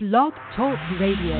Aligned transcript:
Blog 0.00 0.32
Talk 0.54 0.78
Radio. 1.00 1.34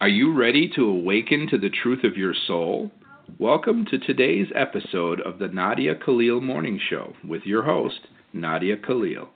Are 0.00 0.08
you 0.08 0.32
ready 0.32 0.66
to 0.74 0.86
awaken 0.86 1.46
to 1.50 1.58
the 1.58 1.68
truth 1.68 2.04
of 2.04 2.16
your 2.16 2.32
soul? 2.46 2.90
Welcome 3.38 3.84
to 3.90 3.98
today's 3.98 4.46
episode 4.54 5.20
of 5.20 5.38
the 5.38 5.48
Nadia 5.48 5.94
Khalil 5.94 6.40
Morning 6.40 6.80
Show 6.88 7.12
with 7.22 7.42
your 7.44 7.62
host, 7.62 8.00
Nadia 8.32 8.78
Khalil. 8.78 9.28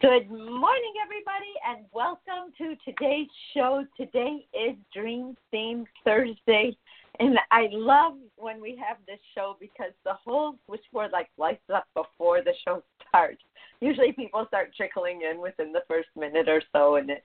Good 0.00 0.30
morning, 0.30 0.94
everybody, 1.04 1.52
and 1.68 1.84
welcome 1.92 2.50
to 2.56 2.74
today's 2.82 3.28
show. 3.52 3.84
Today 3.98 4.46
is 4.54 4.74
Dream 4.94 5.36
Theme 5.50 5.84
Thursday, 6.02 6.74
and 7.20 7.38
I 7.50 7.68
love 7.72 8.14
when 8.36 8.58
we 8.58 8.82
have 8.88 8.96
this 9.06 9.20
show 9.34 9.54
because 9.60 9.92
the 10.06 10.14
whole 10.24 10.54
switchboard 10.64 11.10
like 11.12 11.28
lights 11.36 11.68
up 11.74 11.84
before 11.94 12.40
the 12.42 12.54
show 12.66 12.82
starts. 13.06 13.42
Usually, 13.82 14.12
people 14.12 14.44
start 14.46 14.72
trickling 14.76 15.22
in 15.28 15.40
within 15.40 15.72
the 15.72 15.82
first 15.88 16.06
minute 16.16 16.48
or 16.48 16.62
so, 16.72 16.94
and 16.94 17.10
it 17.10 17.24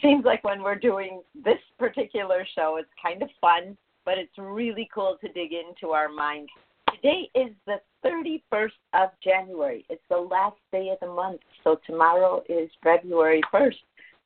seems 0.00 0.24
like 0.24 0.44
when 0.44 0.62
we're 0.62 0.78
doing 0.78 1.20
this 1.34 1.58
particular 1.80 2.46
show, 2.54 2.76
it's 2.78 2.88
kind 3.02 3.24
of 3.24 3.28
fun, 3.40 3.76
but 4.04 4.16
it's 4.16 4.38
really 4.38 4.88
cool 4.94 5.16
to 5.20 5.32
dig 5.32 5.50
into 5.52 5.92
our 5.92 6.08
mind. 6.08 6.48
Today 6.94 7.28
is 7.34 7.50
the 7.66 7.80
31st 8.06 8.70
of 8.94 9.08
January. 9.20 9.84
It's 9.90 10.00
the 10.08 10.16
last 10.16 10.58
day 10.70 10.90
of 10.90 11.00
the 11.00 11.12
month, 11.12 11.40
so 11.64 11.80
tomorrow 11.84 12.44
is 12.48 12.70
February 12.84 13.40
1st. 13.52 13.74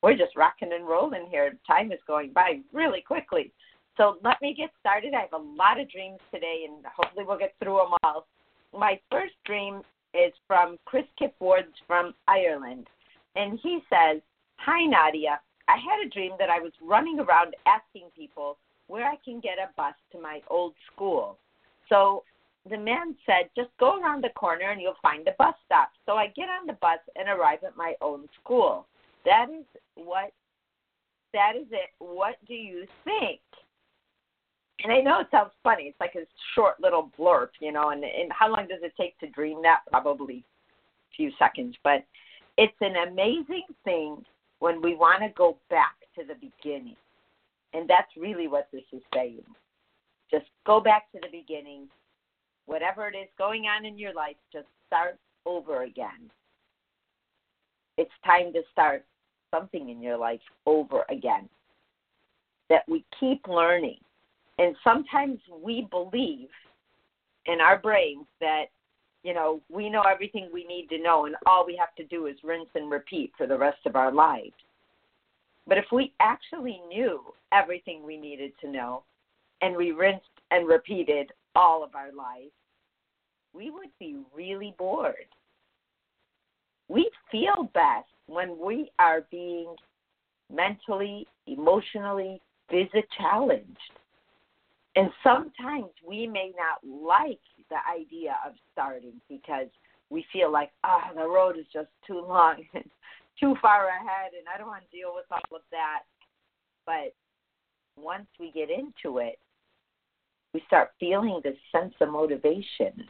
We're 0.03 0.15
just 0.15 0.35
rocking 0.35 0.71
and 0.71 0.87
rolling 0.87 1.25
here. 1.31 1.57
Time 1.65 1.91
is 1.91 1.99
going 2.05 2.31
by 2.31 2.59
really 2.73 3.01
quickly. 3.01 3.51
So 3.97 4.17
let 4.23 4.39
me 4.39 4.53
get 4.55 4.69
started. 4.79 5.15
I 5.15 5.21
have 5.21 5.33
a 5.33 5.43
lot 5.43 5.79
of 5.79 5.89
dreams 5.89 6.19
today, 6.31 6.67
and 6.69 6.85
hopefully 6.95 7.25
we'll 7.27 7.39
get 7.39 7.55
through 7.57 7.77
them 7.77 7.97
all. 8.03 8.27
My 8.71 8.99
first 9.09 9.33
dream 9.45 9.81
is 10.15 10.33
from 10.47 10.77
Chris 10.85 11.05
Kipwoods 11.19 11.73
from 11.87 12.13
Ireland, 12.27 12.87
and 13.35 13.59
he 13.61 13.79
says, 13.89 14.21
"Hi 14.57 14.85
Nadia, 14.85 15.39
I 15.67 15.77
had 15.77 16.05
a 16.05 16.09
dream 16.09 16.33
that 16.39 16.49
I 16.49 16.59
was 16.59 16.71
running 16.81 17.19
around 17.19 17.55
asking 17.65 18.09
people 18.15 18.57
where 18.87 19.05
I 19.05 19.15
can 19.23 19.39
get 19.39 19.57
a 19.57 19.69
bus 19.75 19.95
to 20.11 20.21
my 20.21 20.41
old 20.49 20.73
school. 20.91 21.37
So 21.89 22.23
the 22.69 22.77
man 22.77 23.15
said, 23.25 23.49
just 23.55 23.69
go 23.79 23.99
around 23.99 24.23
the 24.23 24.29
corner 24.29 24.71
and 24.71 24.81
you'll 24.81 24.95
find 25.01 25.27
a 25.27 25.35
bus 25.37 25.55
stop. 25.65 25.89
So 26.05 26.13
I 26.13 26.27
get 26.27 26.49
on 26.49 26.67
the 26.67 26.73
bus 26.73 26.99
and 27.15 27.27
arrive 27.27 27.63
at 27.63 27.77
my 27.77 27.93
own 28.01 28.27
school. 28.41 28.87
That 29.25 29.47
is 29.49 29.65
what 29.95 30.31
that 31.33 31.53
is 31.59 31.67
it. 31.71 31.89
What 31.99 32.35
do 32.47 32.53
you 32.53 32.85
think? 33.03 33.41
And 34.83 34.91
I 34.91 34.99
know 34.99 35.19
it 35.19 35.27
sounds 35.31 35.51
funny. 35.63 35.83
It's 35.83 35.99
like 35.99 36.15
a 36.15 36.25
short 36.53 36.79
little 36.81 37.11
blurb, 37.17 37.49
you 37.59 37.71
know, 37.71 37.89
and, 37.89 38.03
and 38.03 38.31
how 38.31 38.49
long 38.49 38.67
does 38.67 38.81
it 38.81 38.93
take 38.99 39.17
to 39.19 39.29
dream 39.29 39.61
that? 39.63 39.79
Probably 39.89 40.43
a 41.11 41.15
few 41.15 41.31
seconds. 41.39 41.75
But 41.83 42.03
it's 42.57 42.75
an 42.81 42.95
amazing 43.09 43.65
thing 43.83 44.23
when 44.59 44.81
we 44.81 44.95
want 44.95 45.21
to 45.21 45.29
go 45.35 45.57
back 45.69 45.95
to 46.17 46.25
the 46.25 46.35
beginning. 46.35 46.95
And 47.73 47.89
that's 47.89 48.09
really 48.17 48.47
what 48.47 48.67
this 48.71 48.83
is 48.91 49.01
saying. 49.13 49.43
Just 50.29 50.45
go 50.65 50.79
back 50.79 51.11
to 51.11 51.19
the 51.21 51.27
beginning. 51.31 51.87
Whatever 52.65 53.07
it 53.07 53.15
is 53.15 53.29
going 53.37 53.65
on 53.65 53.85
in 53.85 53.97
your 53.97 54.13
life, 54.13 54.37
just 54.51 54.67
start 54.87 55.17
over 55.45 55.83
again. 55.83 56.29
It's 57.97 58.11
time 58.25 58.51
to 58.53 58.61
start 58.71 59.05
something 59.53 59.89
in 59.89 60.01
your 60.01 60.17
life 60.17 60.41
over 60.65 61.05
again. 61.09 61.47
That 62.69 62.83
we 62.87 63.05
keep 63.19 63.47
learning 63.47 63.99
and 64.57 64.75
sometimes 64.83 65.39
we 65.63 65.87
believe 65.89 66.49
in 67.45 67.61
our 67.61 67.77
brains 67.77 68.25
that 68.39 68.65
you 69.23 69.33
know 69.33 69.61
we 69.69 69.89
know 69.89 70.01
everything 70.01 70.49
we 70.53 70.65
need 70.65 70.87
to 70.89 71.01
know 71.01 71.25
and 71.25 71.35
all 71.45 71.65
we 71.65 71.75
have 71.75 71.95
to 71.95 72.05
do 72.05 72.27
is 72.27 72.35
rinse 72.43 72.69
and 72.75 72.91
repeat 72.91 73.31
for 73.37 73.47
the 73.47 73.57
rest 73.57 73.79
of 73.85 73.95
our 73.95 74.11
lives. 74.11 74.53
But 75.67 75.77
if 75.77 75.85
we 75.91 76.13
actually 76.19 76.79
knew 76.87 77.21
everything 77.51 78.03
we 78.05 78.17
needed 78.17 78.51
to 78.61 78.69
know 78.69 79.03
and 79.61 79.75
we 79.75 79.91
rinsed 79.91 80.25
and 80.51 80.67
repeated 80.67 81.31
all 81.55 81.83
of 81.83 81.95
our 81.95 82.11
lives 82.11 82.51
we 83.55 83.71
would 83.71 83.89
be 83.99 84.17
really 84.35 84.75
bored. 84.77 85.15
We 86.89 87.09
feel 87.31 87.69
best 87.73 88.07
when 88.27 88.57
we 88.59 88.91
are 88.99 89.21
being 89.31 89.75
mentally 90.53 91.25
emotionally 91.47 92.41
physically 92.69 93.03
challenged 93.17 93.77
and 94.95 95.09
sometimes 95.23 95.91
we 96.07 96.25
may 96.27 96.53
not 96.57 96.79
like 96.83 97.39
the 97.69 97.77
idea 97.91 98.37
of 98.45 98.53
starting 98.71 99.19
because 99.29 99.67
we 100.09 100.25
feel 100.31 100.51
like, 100.51 100.71
oh, 100.83 101.01
the 101.15 101.27
road 101.27 101.57
is 101.57 101.65
just 101.73 101.89
too 102.07 102.21
long 102.21 102.63
and 102.73 102.85
too 103.39 103.55
far 103.61 103.89
ahead, 103.89 104.31
and 104.37 104.47
I 104.53 104.57
don't 104.57 104.67
want 104.67 104.83
to 104.89 104.97
deal 104.97 105.13
with 105.13 105.25
all 105.31 105.57
of 105.57 105.63
that. 105.71 106.03
But 106.85 107.13
once 108.01 108.27
we 108.39 108.51
get 108.51 108.69
into 108.69 109.17
it, 109.17 109.39
we 110.53 110.63
start 110.67 110.91
feeling 110.99 111.41
this 111.43 111.57
sense 111.71 111.93
of 111.99 112.09
motivation. 112.09 113.03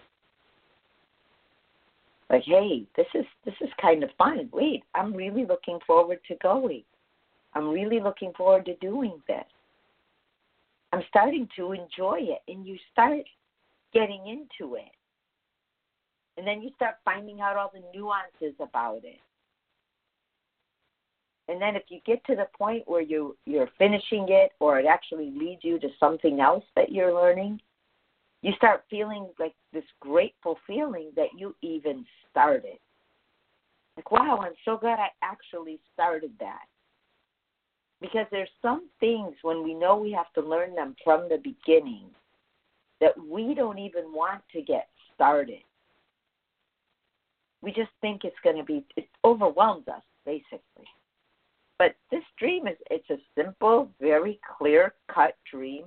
Like, 2.30 2.44
hey, 2.46 2.86
this 2.98 3.06
is 3.14 3.26
this 3.46 3.54
is 3.62 3.70
kind 3.80 4.04
of 4.04 4.10
fun. 4.18 4.50
Wait, 4.52 4.84
I'm 4.96 5.14
really 5.14 5.46
looking 5.46 5.78
forward 5.86 6.20
to 6.28 6.36
going. 6.42 6.84
I'm 7.54 7.70
really 7.70 8.00
looking 8.00 8.34
forward 8.36 8.66
to 8.66 8.76
doing 8.78 9.22
this. 9.28 9.46
I'm 10.96 11.04
starting 11.10 11.48
to 11.58 11.74
enjoy 11.74 12.20
it. 12.22 12.40
And 12.48 12.66
you 12.66 12.78
start 12.92 13.24
getting 13.94 14.28
into 14.28 14.76
it. 14.76 14.92
And 16.38 16.48
then 16.48 16.62
you 16.62 16.72
start 16.76 16.96
finding 17.04 17.42
out 17.42 17.58
all 17.58 17.72
the 17.74 17.84
nuances 17.94 18.56
about 18.60 19.02
it. 19.04 19.20
And 21.48 21.62
then 21.62 21.76
if 21.76 21.84
you 21.90 22.00
get 22.06 22.26
to 22.26 22.36
the 22.36 22.48
point 22.58 22.84
where 22.88 23.02
you 23.02 23.38
you're 23.46 23.70
finishing 23.78 24.26
it 24.30 24.52
or 24.60 24.80
it 24.80 24.86
actually 24.86 25.32
leads 25.32 25.64
you 25.64 25.80
to 25.80 25.90
something 26.00 26.40
else 26.40 26.64
that 26.76 26.92
you're 26.92 27.14
learning, 27.14 27.60
you 28.42 28.54
start 28.58 28.84
feeling 28.90 29.28
like 29.38 29.54
this 29.72 29.84
grateful 30.00 30.58
feeling 30.66 31.12
that 31.16 31.30
you 31.38 31.56
even 31.62 32.06
started. 32.32 32.80
Like, 33.96 34.12
wow, 34.12 34.40
I'm 34.42 34.56
so 34.66 34.78
glad 34.78 35.00
I 35.00 35.10
actually 35.22 35.80
started 35.94 36.32
that. 36.40 36.66
Because 38.02 38.26
there's 38.32 38.50
some 38.62 38.90
things 39.00 39.34
when 39.42 39.64
we 39.64 39.74
know 39.74 39.96
we 39.98 40.12
have 40.12 40.32
to 40.34 40.42
learn 40.42 40.76
them 40.76 40.96
from 41.04 41.30
the 41.30 41.38
beginning 41.38 42.06
that 43.02 43.14
we 43.30 43.54
don't 43.56 43.80
even 43.80 44.06
want 44.14 44.42
to 44.54 44.62
get 44.62 44.88
started. 45.14 45.62
We 47.62 47.72
just 47.72 47.90
think 48.02 48.24
it's 48.24 48.36
going 48.44 48.58
to 48.58 48.64
be, 48.64 48.86
it 48.96 49.08
overwhelms 49.24 49.88
us, 49.88 50.04
basically. 50.26 50.86
But 51.78 51.96
this 52.12 52.24
dream 52.38 52.68
is, 52.68 52.78
it's 52.90 53.10
a 53.10 53.18
simple, 53.36 53.90
very 54.00 54.40
clear 54.58 54.94
cut 55.14 55.36
dream. 55.50 55.86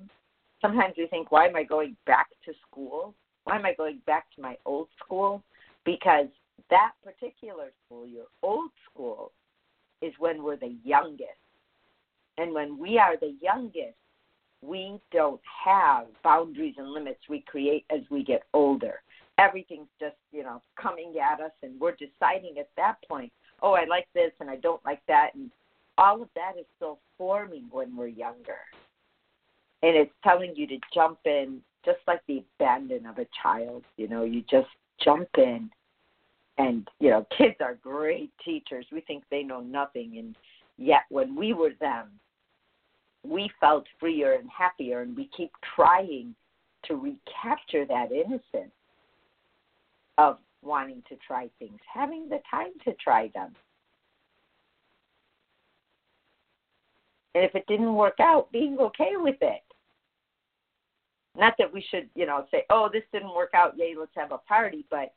Sometimes 0.61 0.95
we 0.99 1.07
think, 1.07 1.31
why 1.31 1.47
am 1.47 1.57
I 1.57 1.63
going 1.63 1.97
back 2.07 2.29
to 2.45 2.53
school? 2.69 3.15
Why 3.45 3.57
am 3.57 3.65
I 3.65 3.75
going 3.75 4.01
back 4.07 4.27
to 4.35 4.43
my 4.43 4.57
old 4.67 4.89
school? 5.03 5.43
Because 5.85 6.27
that 6.69 6.93
particular 7.03 7.71
school, 7.87 8.07
your 8.07 8.27
old 8.43 8.71
school, 8.91 9.33
is 10.03 10.13
when 10.19 10.43
we're 10.43 10.57
the 10.57 10.77
youngest 10.85 11.29
and 12.39 12.55
when 12.55 12.79
we 12.79 12.99
are 12.99 13.17
the 13.17 13.35
youngest, 13.43 13.97
we 14.63 14.99
don't 15.13 15.41
have 15.65 16.07
boundaries 16.25 16.75
and 16.79 16.91
limits 16.91 17.21
we 17.29 17.41
create 17.47 17.85
as 17.91 18.01
we 18.11 18.25
get 18.25 18.45
older. 18.55 19.03
Everything's 19.39 19.89
just, 20.01 20.17
you 20.33 20.43
know, 20.43 20.63
coming 20.81 21.15
at 21.19 21.41
us, 21.41 21.53
and 21.63 21.79
we're 21.81 21.93
deciding 21.93 22.59
at 22.59 22.69
that 22.77 22.97
point, 23.09 23.33
oh, 23.63 23.73
I 23.73 23.85
like 23.85 24.07
this 24.15 24.33
and 24.41 24.51
I 24.51 24.57
don't 24.57 24.85
like 24.85 25.01
that. 25.09 25.31
And 25.35 25.51
all 25.97 26.23
of 26.23 26.29
that 26.35 26.53
is 26.59 26.67
still 26.77 26.99
forming 27.17 27.67
when 27.71 27.97
we're 27.97 28.09
younger. 28.09 28.59
And 29.83 29.97
it's 29.97 30.13
telling 30.25 30.55
you 30.57 30.67
to 30.69 30.79
jump 30.93 31.19
in 31.25 31.61
just 31.85 31.99
like 32.07 32.21
the 32.27 32.43
abandon 32.57 33.07
of 33.07 33.19
a 33.19 33.27
child. 33.43 33.85
You 33.97 34.09
know, 34.09 34.25
you 34.25 34.43
just 34.51 34.69
jump 35.03 35.29
in. 35.37 35.71
And, 36.59 36.89
you 36.99 37.11
know, 37.11 37.25
kids 37.37 37.57
are 37.61 37.77
great 37.77 38.33
teachers. 38.45 38.87
We 38.91 39.01
think 39.03 39.23
they 39.31 39.45
know 39.45 39.61
nothing. 39.61 40.19
And 40.19 40.35
yet, 40.77 41.03
when 41.09 41.37
we 41.37 41.53
were 41.53 41.71
them, 41.81 42.09
we 43.25 43.51
felt 43.61 43.85
freer 43.99 44.35
and 44.35 44.49
happier, 44.51 45.03
and 45.03 45.17
we 45.17 45.29
keep 45.37 45.51
trying 45.75 46.35
to 46.85 46.95
recapture 46.95 47.85
that 47.87 48.13
innocence 48.13 48.73
of 50.17 50.39
wanting 50.63 51.03
to 51.09 51.17
try 51.27 51.49
things, 51.59 51.79
having 51.93 52.29
the 52.29 52.41
time 52.51 52.73
to 52.85 52.93
try 52.95 53.31
them. 53.35 53.55
And 57.35 57.45
if 57.45 57.55
it 57.55 57.67
didn't 57.69 57.95
work 57.95 58.19
out, 58.21 58.51
being 58.51 58.79
okay 58.79 59.13
with 59.15 59.37
it. 59.41 59.63
Not 61.37 61.55
that 61.59 61.73
we 61.73 61.85
should, 61.89 62.09
you 62.17 62.27
know, 62.27 62.47
say, 62.51 62.65
oh, 62.71 62.89
this 62.93 63.05
didn't 63.13 63.35
work 63.35 63.51
out, 63.55 63.75
yay, 63.77 63.95
let's 63.97 64.11
have 64.17 64.33
a 64.33 64.39
party, 64.39 64.85
but 64.91 65.13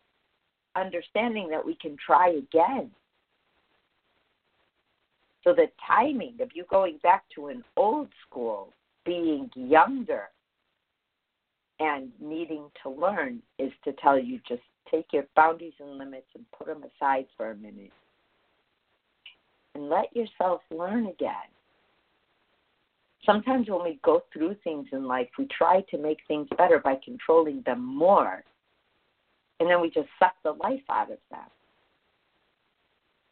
understanding 0.75 1.49
that 1.49 1.65
we 1.65 1.75
can 1.75 1.97
try 2.05 2.29
again 2.29 2.91
so 5.43 5.53
the 5.53 5.67
timing 5.87 6.35
of 6.41 6.49
you 6.53 6.65
going 6.69 6.99
back 7.01 7.23
to 7.35 7.47
an 7.47 7.63
old 7.75 8.09
school, 8.27 8.73
being 9.05 9.49
younger, 9.55 10.29
and 11.79 12.11
needing 12.19 12.65
to 12.83 12.89
learn 12.89 13.41
is 13.57 13.71
to 13.83 13.93
tell 13.93 14.19
you 14.19 14.39
just 14.47 14.61
take 14.91 15.07
your 15.11 15.23
boundaries 15.35 15.73
and 15.79 15.97
limits 15.97 16.27
and 16.35 16.45
put 16.55 16.67
them 16.67 16.83
aside 16.83 17.25
for 17.35 17.51
a 17.51 17.55
minute 17.55 17.91
and 19.73 19.89
let 19.89 20.15
yourself 20.15 20.61
learn 20.69 21.07
again. 21.07 21.49
Sometimes 23.25 23.69
when 23.69 23.83
we 23.83 23.99
go 24.03 24.23
through 24.33 24.55
things 24.63 24.87
in 24.91 25.05
life, 25.05 25.29
we 25.37 25.47
try 25.55 25.81
to 25.89 25.97
make 25.97 26.19
things 26.27 26.47
better 26.57 26.79
by 26.79 26.99
controlling 27.03 27.61
them 27.65 27.83
more. 27.83 28.43
And 29.59 29.69
then 29.69 29.79
we 29.79 29.89
just 29.89 30.09
suck 30.19 30.33
the 30.43 30.53
life 30.53 30.81
out 30.89 31.11
of 31.11 31.19
them. 31.29 31.39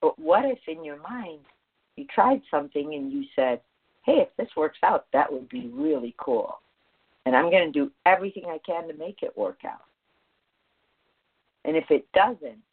But 0.02 0.18
what 0.20 0.46
if 0.46 0.60
in 0.68 0.84
your 0.84 1.02
mind 1.02 1.40
you 2.00 2.06
tried 2.14 2.42
something 2.50 2.96
and 2.96 3.12
you 3.12 3.26
said, 3.36 3.60
hey, 4.06 4.20
if 4.20 4.30
this 4.38 4.50
works 4.56 4.80
out, 4.84 5.06
that 5.12 5.32
would 5.32 5.50
be 5.50 5.70
really 5.74 6.16
cool. 6.18 6.60
And 7.26 7.36
I'm 7.36 7.52
going 7.52 7.72
to 7.72 7.80
do 7.80 7.92
everything 8.06 8.46
I 8.48 8.60
can 8.66 8.88
to 8.88 8.94
make 8.94 9.22
it 9.22 9.38
work 9.38 9.60
out. 9.66 9.86
And 11.66 11.76
if 11.76 11.92
it 11.92 12.08
doesn't, 12.14 12.64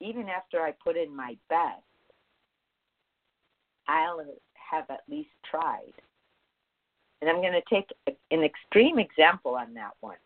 even 0.00 0.28
after 0.28 0.60
I 0.60 0.72
put 0.72 0.96
in 0.96 1.14
my 1.14 1.36
best, 1.48 1.82
I'll 3.88 4.24
have 4.54 4.84
at 4.88 5.00
least 5.10 5.30
tried. 5.50 5.92
And 7.20 7.28
I'm 7.28 7.40
going 7.40 7.52
to 7.52 7.74
take 7.74 7.88
an 8.30 8.44
extreme 8.44 8.98
example 8.98 9.56
on 9.56 9.74
that 9.74 9.92
one. 10.00 10.16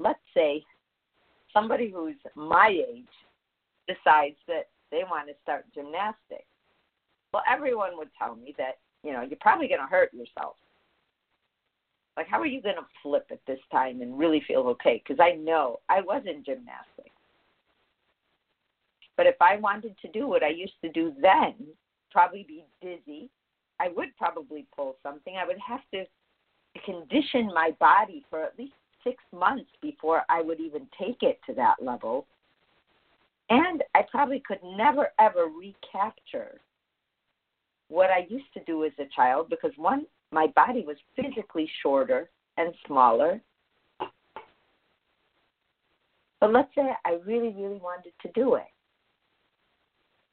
Let's 0.00 0.18
say 0.34 0.64
somebody 1.52 1.90
who's 1.90 2.16
my 2.34 2.68
age 2.68 3.04
decides 3.86 4.36
that 4.48 4.68
they 4.90 5.02
want 5.08 5.28
to 5.28 5.34
start 5.42 5.66
gymnastics. 5.74 6.47
Well, 7.38 7.56
everyone 7.56 7.96
would 7.96 8.08
tell 8.18 8.34
me 8.34 8.52
that, 8.58 8.78
you 9.04 9.12
know, 9.12 9.22
you're 9.22 9.38
probably 9.40 9.68
going 9.68 9.80
to 9.80 9.86
hurt 9.86 10.12
yourself. 10.12 10.56
Like, 12.16 12.26
how 12.26 12.40
are 12.40 12.46
you 12.46 12.60
going 12.60 12.74
to 12.74 12.86
flip 13.00 13.28
at 13.30 13.38
this 13.46 13.60
time 13.70 14.02
and 14.02 14.18
really 14.18 14.42
feel 14.48 14.62
okay? 14.62 15.00
Because 15.06 15.20
I 15.22 15.36
know 15.36 15.78
I 15.88 16.00
was 16.00 16.22
in 16.26 16.42
gymnastics. 16.42 17.14
But 19.16 19.26
if 19.26 19.36
I 19.40 19.54
wanted 19.54 19.94
to 20.02 20.08
do 20.08 20.26
what 20.26 20.42
I 20.42 20.48
used 20.48 20.80
to 20.82 20.90
do 20.90 21.12
then, 21.22 21.54
probably 22.10 22.44
be 22.48 22.64
dizzy, 22.82 23.30
I 23.78 23.90
would 23.94 24.08
probably 24.16 24.66
pull 24.74 24.96
something. 25.00 25.36
I 25.36 25.46
would 25.46 25.58
have 25.64 25.82
to 25.94 26.06
condition 26.84 27.52
my 27.54 27.70
body 27.78 28.24
for 28.30 28.42
at 28.42 28.58
least 28.58 28.74
six 29.04 29.22
months 29.32 29.70
before 29.80 30.22
I 30.28 30.42
would 30.42 30.58
even 30.58 30.88
take 31.00 31.22
it 31.22 31.38
to 31.46 31.54
that 31.54 31.76
level. 31.80 32.26
And 33.48 33.84
I 33.94 34.02
probably 34.10 34.42
could 34.44 34.58
never, 34.76 35.10
ever 35.20 35.46
recapture 35.46 36.60
what 37.88 38.10
I 38.10 38.26
used 38.28 38.52
to 38.54 38.64
do 38.64 38.84
as 38.84 38.92
a 38.98 39.08
child 39.14 39.48
because 39.50 39.72
one, 39.76 40.06
my 40.30 40.46
body 40.54 40.84
was 40.86 40.96
physically 41.16 41.70
shorter 41.82 42.30
and 42.56 42.74
smaller. 42.86 43.40
But 46.40 46.52
let's 46.52 46.72
say 46.74 46.90
I 47.04 47.18
really, 47.26 47.54
really 47.56 47.80
wanted 47.82 48.12
to 48.22 48.30
do 48.34 48.54
it. 48.54 48.64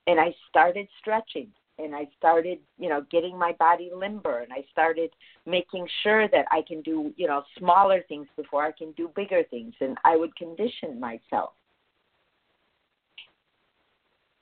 And 0.07 0.19
I 0.19 0.35
started 0.49 0.87
stretching 0.99 1.47
and 1.79 1.95
I 1.95 2.07
started, 2.17 2.59
you 2.77 2.89
know, 2.89 3.05
getting 3.09 3.37
my 3.37 3.53
body 3.53 3.89
limber 3.93 4.39
and 4.39 4.53
I 4.53 4.63
started 4.71 5.09
making 5.45 5.87
sure 6.03 6.27
that 6.29 6.45
I 6.51 6.61
can 6.67 6.81
do, 6.81 7.13
you 7.17 7.27
know, 7.27 7.43
smaller 7.57 8.03
things 8.07 8.27
before 8.35 8.63
I 8.63 8.71
can 8.71 8.91
do 8.91 9.09
bigger 9.15 9.43
things 9.49 9.73
and 9.81 9.97
I 10.05 10.15
would 10.15 10.35
condition 10.35 10.99
myself. 10.99 11.53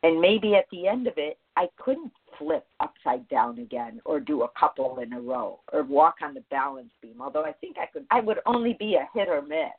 And 0.04 0.19
maybe 0.19 0.56
at 0.56 0.65
the 0.69 0.88
end 0.88 1.07
of 1.07 1.13
it, 1.15 1.39
I 1.56 1.69
couldn't 1.77 2.12
flip 2.38 2.65
upside 2.80 3.27
down 3.30 3.59
again 3.59 4.01
or 4.06 4.19
do 4.19 4.44
a 4.44 4.50
couple 4.59 5.00
in 5.00 5.13
a 5.13 5.21
row 5.21 5.59
or 5.71 5.83
walk 5.83 6.15
on 6.21 6.33
the 6.33 6.44
balance 6.50 6.91
beam, 7.01 7.21
although 7.21 7.45
I 7.45 7.53
think 7.53 7.77
I 7.77 7.85
could 7.85 8.06
I 8.12 8.19
would 8.19 8.39
only 8.45 8.75
be 8.80 8.95
a 8.95 9.07
hit 9.18 9.30
or 9.30 9.41
miss. 9.41 9.69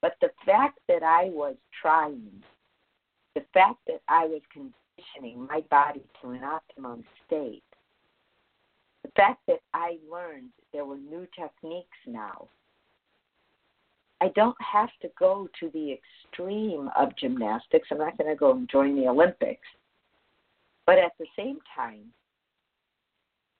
But 0.00 0.16
the 0.20 0.30
fact 0.44 0.78
that 0.88 1.02
I 1.02 1.24
was 1.24 1.56
trying, 1.80 2.42
the 3.34 3.44
fact 3.54 3.78
that 3.86 4.02
I 4.08 4.26
was 4.26 4.42
conditioning 4.52 5.46
my 5.46 5.62
body 5.70 6.04
to 6.20 6.30
an 6.30 6.44
optimum 6.44 7.04
state, 7.26 7.62
the 9.02 9.10
fact 9.16 9.40
that 9.48 9.60
I 9.72 9.98
learned 10.10 10.50
there 10.72 10.84
were 10.84 10.98
new 10.98 11.26
techniques 11.36 11.96
now 12.06 12.48
I 14.24 14.28
don't 14.28 14.56
have 14.60 14.88
to 15.02 15.10
go 15.18 15.50
to 15.60 15.70
the 15.70 15.92
extreme 15.92 16.88
of 16.96 17.14
gymnastics. 17.16 17.88
I'm 17.90 17.98
not 17.98 18.16
going 18.16 18.30
to 18.30 18.36
go 18.36 18.52
and 18.52 18.68
join 18.70 18.96
the 18.96 19.08
Olympics. 19.08 19.66
But 20.86 20.98
at 20.98 21.12
the 21.18 21.26
same 21.36 21.58
time, 21.74 22.12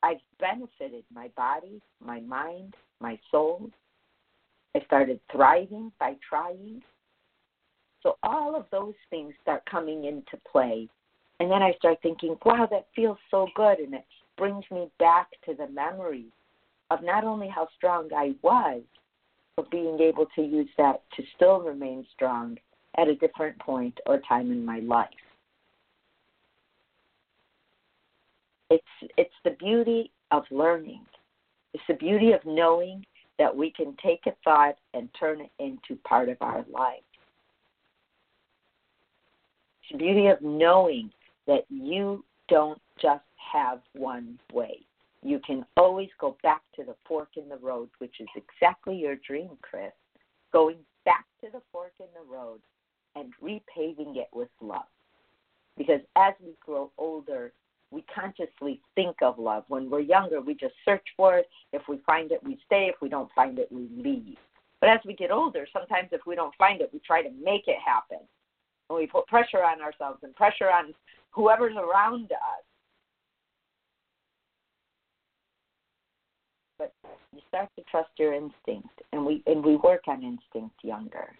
I've 0.02 0.20
benefited 0.38 1.04
my 1.12 1.28
body, 1.36 1.80
my 2.04 2.20
mind, 2.20 2.74
my 3.00 3.18
soul. 3.30 3.70
I 4.76 4.80
started 4.84 5.20
thriving 5.32 5.92
by 5.98 6.16
trying. 6.28 6.82
So 8.02 8.18
all 8.22 8.54
of 8.54 8.66
those 8.70 8.94
things 9.08 9.32
start 9.40 9.64
coming 9.64 10.04
into 10.04 10.36
play. 10.50 10.88
And 11.40 11.50
then 11.50 11.62
I 11.62 11.72
start 11.78 11.98
thinking, 12.02 12.36
wow, 12.44 12.68
that 12.70 12.86
feels 12.94 13.18
so 13.30 13.48
good. 13.56 13.78
And 13.78 13.94
it 13.94 14.04
brings 14.36 14.64
me 14.70 14.90
back 14.98 15.28
to 15.46 15.54
the 15.54 15.68
memory 15.68 16.26
of 16.90 17.02
not 17.02 17.24
only 17.24 17.48
how 17.48 17.68
strong 17.76 18.10
I 18.14 18.34
was, 18.42 18.82
of 19.56 19.70
being 19.70 20.00
able 20.00 20.26
to 20.34 20.42
use 20.42 20.68
that 20.76 21.02
to 21.16 21.22
still 21.36 21.60
remain 21.60 22.04
strong 22.14 22.58
at 22.98 23.08
a 23.08 23.14
different 23.16 23.58
point 23.58 23.98
or 24.06 24.20
time 24.28 24.50
in 24.50 24.64
my 24.64 24.80
life. 24.80 25.08
It's 28.70 29.12
it's 29.16 29.34
the 29.44 29.56
beauty 29.58 30.10
of 30.30 30.44
learning. 30.50 31.04
It's 31.72 31.84
the 31.88 31.94
beauty 31.94 32.32
of 32.32 32.40
knowing 32.44 33.04
that 33.38 33.54
we 33.54 33.70
can 33.70 33.96
take 34.02 34.20
a 34.26 34.32
thought 34.44 34.76
and 34.94 35.08
turn 35.18 35.40
it 35.40 35.50
into 35.58 36.00
part 36.02 36.28
of 36.28 36.36
our 36.40 36.64
life. 36.70 37.02
It's 39.82 39.92
the 39.92 39.98
beauty 39.98 40.28
of 40.28 40.40
knowing 40.40 41.10
that 41.46 41.64
you 41.68 42.24
don't 42.48 42.80
just 43.00 43.24
have 43.52 43.80
one 43.92 44.38
way 44.52 44.86
you 45.24 45.40
can 45.44 45.64
always 45.76 46.10
go 46.20 46.36
back 46.42 46.60
to 46.76 46.84
the 46.84 46.94
fork 47.08 47.30
in 47.36 47.48
the 47.48 47.56
road, 47.56 47.88
which 47.98 48.20
is 48.20 48.28
exactly 48.36 48.94
your 48.94 49.16
dream, 49.16 49.50
Chris. 49.62 49.90
Going 50.52 50.76
back 51.06 51.24
to 51.40 51.48
the 51.50 51.62
fork 51.72 51.92
in 51.98 52.06
the 52.14 52.30
road 52.30 52.60
and 53.16 53.32
repaving 53.42 54.16
it 54.16 54.28
with 54.34 54.50
love. 54.60 54.82
Because 55.78 56.00
as 56.14 56.34
we 56.44 56.52
grow 56.64 56.90
older, 56.98 57.52
we 57.94 58.04
consciously 58.14 58.80
think 58.94 59.16
of 59.22 59.38
love. 59.38 59.64
When 59.68 59.88
we're 59.88 60.00
younger, 60.00 60.40
we 60.40 60.54
just 60.54 60.74
search 60.84 61.06
for 61.16 61.38
it. 61.38 61.48
If 61.72 61.82
we 61.88 62.00
find 62.04 62.32
it, 62.32 62.42
we 62.42 62.58
stay. 62.66 62.90
If 62.92 62.96
we 63.00 63.08
don't 63.08 63.30
find 63.34 63.58
it, 63.58 63.70
we 63.70 63.88
leave. 63.96 64.36
But 64.80 64.90
as 64.90 65.00
we 65.06 65.14
get 65.14 65.30
older, 65.30 65.66
sometimes 65.72 66.08
if 66.12 66.22
we 66.26 66.34
don't 66.34 66.54
find 66.56 66.80
it, 66.80 66.90
we 66.92 66.98
try 66.98 67.22
to 67.22 67.30
make 67.42 67.68
it 67.68 67.78
happen. 67.84 68.18
And 68.90 68.98
we 68.98 69.06
put 69.06 69.26
pressure 69.28 69.62
on 69.62 69.80
ourselves 69.80 70.18
and 70.24 70.34
pressure 70.34 70.70
on 70.70 70.92
whoever's 71.30 71.76
around 71.76 72.30
us 72.32 72.64
but 76.78 76.92
you 77.32 77.40
start 77.48 77.68
to 77.76 77.82
trust 77.90 78.10
your 78.18 78.32
instinct 78.32 79.02
and 79.12 79.24
we 79.24 79.42
and 79.46 79.64
we 79.64 79.76
work 79.76 80.02
on 80.06 80.22
instinct 80.22 80.76
younger 80.82 81.34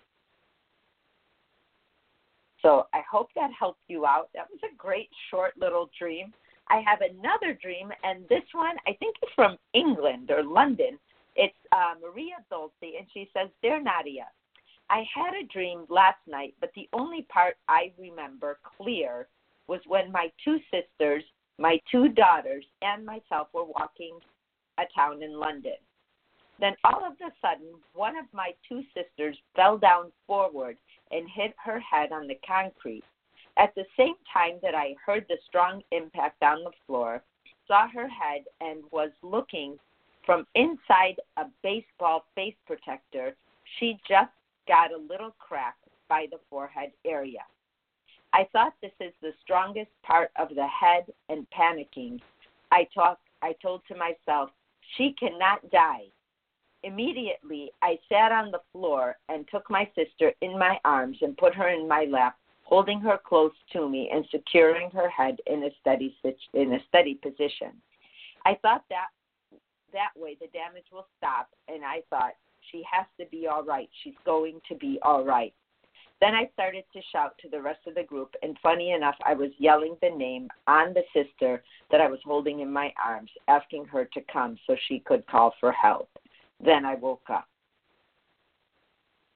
so 2.62 2.87
i 2.92 3.00
hope 3.11 3.28
that 3.34 3.50
helped 3.58 3.82
you 3.88 4.06
out 4.06 4.28
that 4.34 4.46
was 4.50 4.61
a 4.64 4.76
great 4.76 5.08
short 5.30 5.52
little 5.58 5.90
dream 5.99 6.32
i 6.68 6.83
have 6.87 7.00
another 7.00 7.59
dream 7.61 7.90
and 8.02 8.28
this 8.28 8.44
one 8.52 8.76
i 8.87 8.92
think 8.94 9.16
is 9.23 9.30
from 9.35 9.56
england 9.73 10.30
or 10.30 10.42
london 10.42 10.99
it's 11.37 11.54
uh, 11.73 11.94
maria 12.00 12.37
dolce 12.50 12.97
and 12.99 13.06
she 13.12 13.28
says 13.37 13.49
dear 13.62 13.83
nadia 13.83 14.26
i 14.90 15.04
had 15.14 15.35
a 15.35 15.47
dream 15.52 15.85
last 15.88 16.21
night 16.26 16.54
but 16.61 16.71
the 16.75 16.88
only 16.92 17.23
part 17.33 17.56
i 17.68 17.92
remember 17.99 18.59
clear 18.76 19.28
was 19.66 19.80
when 19.87 20.12
my 20.12 20.30
two 20.44 20.59
sisters 20.71 21.23
my 21.59 21.78
two 21.90 22.09
daughters 22.09 22.64
and 22.83 23.06
myself 23.06 23.49
were 23.52 23.64
walking 23.64 24.18
a 24.78 24.83
town 24.94 25.23
in 25.23 25.38
London. 25.38 25.76
Then 26.61 26.75
all 26.85 27.04
of 27.04 27.14
a 27.14 27.33
sudden, 27.40 27.75
one 27.94 28.16
of 28.16 28.26
my 28.33 28.52
two 28.68 28.83
sisters 28.94 29.37
fell 29.56 29.78
down 29.78 30.12
forward 30.26 30.76
and 31.11 31.28
hit 31.28 31.54
her 31.64 31.80
head 31.80 32.12
on 32.12 32.26
the 32.26 32.38
concrete. 32.47 33.04
At 33.56 33.75
the 33.75 33.84
same 33.96 34.16
time 34.32 34.58
that 34.62 34.75
I 34.75 34.96
heard 35.04 35.26
the 35.28 35.38
strong 35.46 35.82
impact 35.92 36.42
on 36.42 36.64
the 36.64 36.73
floor, 36.87 37.23
saw 37.66 37.88
her 37.88 38.08
head, 38.08 38.44
and 38.61 38.82
was 38.90 39.11
looking 39.23 39.78
from 40.26 40.46
inside 40.54 41.20
a 41.37 41.44
baseball 41.62 42.25
face 42.34 42.56
protector, 42.66 43.37
she 43.78 43.99
just 44.08 44.32
got 44.66 44.92
a 44.92 44.96
little 44.96 45.34
crack 45.38 45.76
by 46.08 46.26
the 46.30 46.38
forehead 46.50 46.90
area. 47.04 47.44
I 48.32 48.49
thought 48.52 48.75
this 48.82 48.92
is 49.00 49.12
the 49.23 49.32
strongest 49.42 49.90
part 50.02 50.30
of 50.37 50.49
the 50.49 50.66
head 50.66 51.04
and 51.28 51.46
panicking. 51.56 52.20
I 52.73 52.88
talk 52.92 53.20
I 53.42 53.54
told 53.61 53.82
to 53.88 53.94
myself, 53.94 54.50
she 54.96 55.14
cannot 55.18 55.70
die. 55.70 56.04
Immediately, 56.82 57.70
I 57.82 57.99
sat 58.08 58.32
on 58.32 58.50
the 58.50 58.61
floor 58.73 59.16
and 59.28 59.46
took 59.49 59.70
my 59.70 59.88
sister 59.94 60.32
in 60.40 60.58
my 60.58 60.78
arms 60.84 61.18
and 61.20 61.37
put 61.37 61.54
her 61.54 61.68
in 61.68 61.87
my 61.87 62.04
lap, 62.04 62.37
holding 62.64 63.00
her 63.00 63.18
close 63.25 63.52
to 63.73 63.88
me 63.88 64.11
and 64.12 64.25
securing 64.30 64.90
her 64.90 65.09
head 65.09 65.38
in 65.47 65.62
a 65.64 65.71
steady 65.80 66.16
in 66.54 66.73
a 66.73 66.78
steady 66.88 67.14
position. 67.14 67.73
I 68.44 68.56
thought 68.61 68.85
that 68.90 69.09
that 69.92 70.11
way 70.16 70.37
the 70.40 70.49
damage 70.49 70.87
will 70.92 71.06
stop, 71.16 71.49
and 71.68 71.85
I 71.85 72.02
thought 72.11 72.33
she 72.71 72.83
has 72.90 73.06
to 73.21 73.26
be 73.30 73.47
all 73.47 73.64
right. 73.64 73.88
She's 74.02 74.14
going 74.25 74.61
to 74.68 74.75
be 74.75 74.99
all 75.02 75.25
right. 75.25 75.54
Then 76.21 76.35
I 76.35 76.49
started 76.54 76.85
to 76.92 77.00
shout 77.12 77.37
to 77.42 77.49
the 77.49 77.61
rest 77.61 77.80
of 77.87 77.94
the 77.94 78.02
group, 78.02 78.35
and 78.42 78.56
funny 78.62 78.92
enough, 78.92 79.16
I 79.25 79.35
was 79.35 79.50
yelling 79.59 79.97
the 80.00 80.11
name 80.11 80.49
on 80.66 80.94
the 80.94 81.02
sister 81.12 81.62
that 81.90 82.00
I 82.00 82.09
was 82.09 82.21
holding 82.25 82.61
in 82.61 82.73
my 82.73 82.92
arms, 83.04 83.30
asking 83.49 83.85
her 83.87 84.04
to 84.06 84.21
come 84.33 84.56
so 84.66 84.76
she 84.88 85.00
could 85.00 85.26
call 85.26 85.54
for 85.61 85.73
help. 85.73 86.09
Then 86.64 86.85
I 86.85 86.94
woke 86.94 87.28
up. 87.30 87.49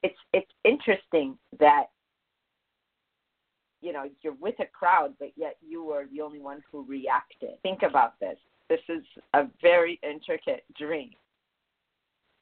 It's 0.02 0.16
it's 0.32 0.50
interesting 0.64 1.36
that 1.58 1.86
you 3.80 3.92
know 3.92 4.04
you're 4.22 4.34
with 4.40 4.58
a 4.60 4.66
crowd, 4.66 5.14
but 5.18 5.32
yet 5.36 5.56
you 5.66 5.84
were 5.84 6.04
the 6.12 6.20
only 6.20 6.40
one 6.40 6.62
who 6.70 6.84
reacted. 6.84 7.50
Think 7.62 7.82
about 7.82 8.18
this. 8.20 8.36
This 8.68 8.80
is 8.88 9.04
a 9.34 9.44
very 9.62 9.98
intricate 10.02 10.64
dream. 10.76 11.10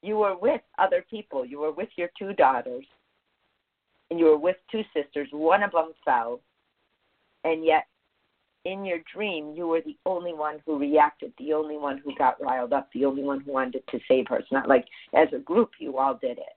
You 0.02 0.18
were 0.18 0.36
with 0.36 0.60
other 0.78 1.04
people. 1.08 1.44
You 1.44 1.60
were 1.60 1.72
with 1.72 1.88
your 1.96 2.10
two 2.18 2.32
daughters 2.32 2.84
and 4.10 4.18
you 4.18 4.26
were 4.26 4.38
with 4.38 4.56
two 4.70 4.82
sisters, 4.94 5.28
one 5.32 5.62
of 5.62 5.72
them 5.72 5.92
fell, 6.04 6.40
and 7.44 7.64
yet 7.64 7.86
in 8.64 8.84
your 8.84 8.98
dream 9.12 9.52
you 9.54 9.66
were 9.66 9.80
the 9.80 9.96
only 10.06 10.32
one 10.32 10.58
who 10.64 10.78
reacted, 10.78 11.32
the 11.38 11.52
only 11.52 11.76
one 11.76 11.98
who 11.98 12.14
got 12.16 12.40
riled 12.40 12.72
up, 12.72 12.88
the 12.92 13.04
only 13.04 13.22
one 13.22 13.40
who 13.40 13.52
wanted 13.52 13.82
to 13.90 13.98
save 14.08 14.26
her. 14.28 14.38
It's 14.38 14.52
not 14.52 14.68
like 14.68 14.86
as 15.14 15.28
a 15.34 15.38
group 15.38 15.70
you 15.78 15.98
all 15.98 16.14
did 16.14 16.38
it. 16.38 16.56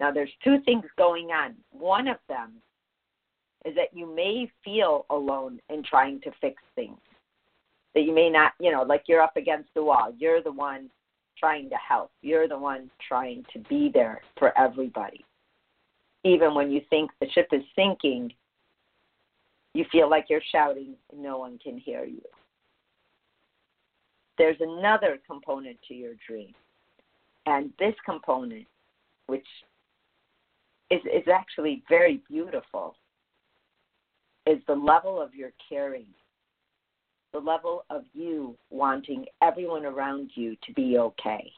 Now 0.00 0.12
there's 0.12 0.30
two 0.44 0.58
things 0.64 0.84
going 0.96 1.28
on. 1.28 1.54
One 1.70 2.06
of 2.06 2.18
them 2.28 2.52
is 3.68 3.74
that 3.74 3.96
you 3.96 4.12
may 4.14 4.50
feel 4.64 5.06
alone 5.10 5.60
in 5.68 5.82
trying 5.82 6.20
to 6.22 6.30
fix 6.40 6.62
things. 6.74 6.98
That 7.94 8.02
you 8.02 8.14
may 8.14 8.30
not, 8.30 8.52
you 8.60 8.70
know, 8.70 8.82
like 8.82 9.04
you're 9.06 9.22
up 9.22 9.36
against 9.36 9.68
the 9.74 9.82
wall. 9.82 10.12
You're 10.16 10.42
the 10.42 10.52
one 10.52 10.88
trying 11.38 11.68
to 11.70 11.76
help. 11.76 12.10
You're 12.22 12.48
the 12.48 12.58
one 12.58 12.90
trying 13.06 13.44
to 13.52 13.58
be 13.68 13.90
there 13.92 14.20
for 14.38 14.56
everybody 14.58 15.24
even 16.24 16.54
when 16.54 16.70
you 16.70 16.80
think 16.90 17.10
the 17.20 17.30
ship 17.30 17.48
is 17.52 17.62
sinking, 17.76 18.32
you 19.74 19.84
feel 19.90 20.10
like 20.10 20.26
you're 20.28 20.42
shouting 20.52 20.94
and 21.10 21.22
no 21.22 21.38
one 21.38 21.58
can 21.58 21.78
hear 21.78 22.04
you. 22.04 22.22
There's 24.36 24.56
another 24.60 25.18
component 25.26 25.76
to 25.88 25.94
your 25.94 26.14
dream. 26.26 26.54
And 27.46 27.70
this 27.78 27.94
component, 28.04 28.66
which 29.26 29.46
is, 30.90 31.00
is 31.04 31.26
actually 31.32 31.82
very 31.88 32.22
beautiful, 32.28 32.96
is 34.48 34.58
the 34.66 34.74
level 34.74 35.20
of 35.20 35.34
your 35.34 35.50
caring, 35.68 36.06
the 37.32 37.38
level 37.38 37.84
of 37.90 38.04
you 38.14 38.56
wanting 38.70 39.26
everyone 39.42 39.84
around 39.84 40.30
you 40.34 40.56
to 40.66 40.72
be 40.72 40.96
okay. 40.98 41.52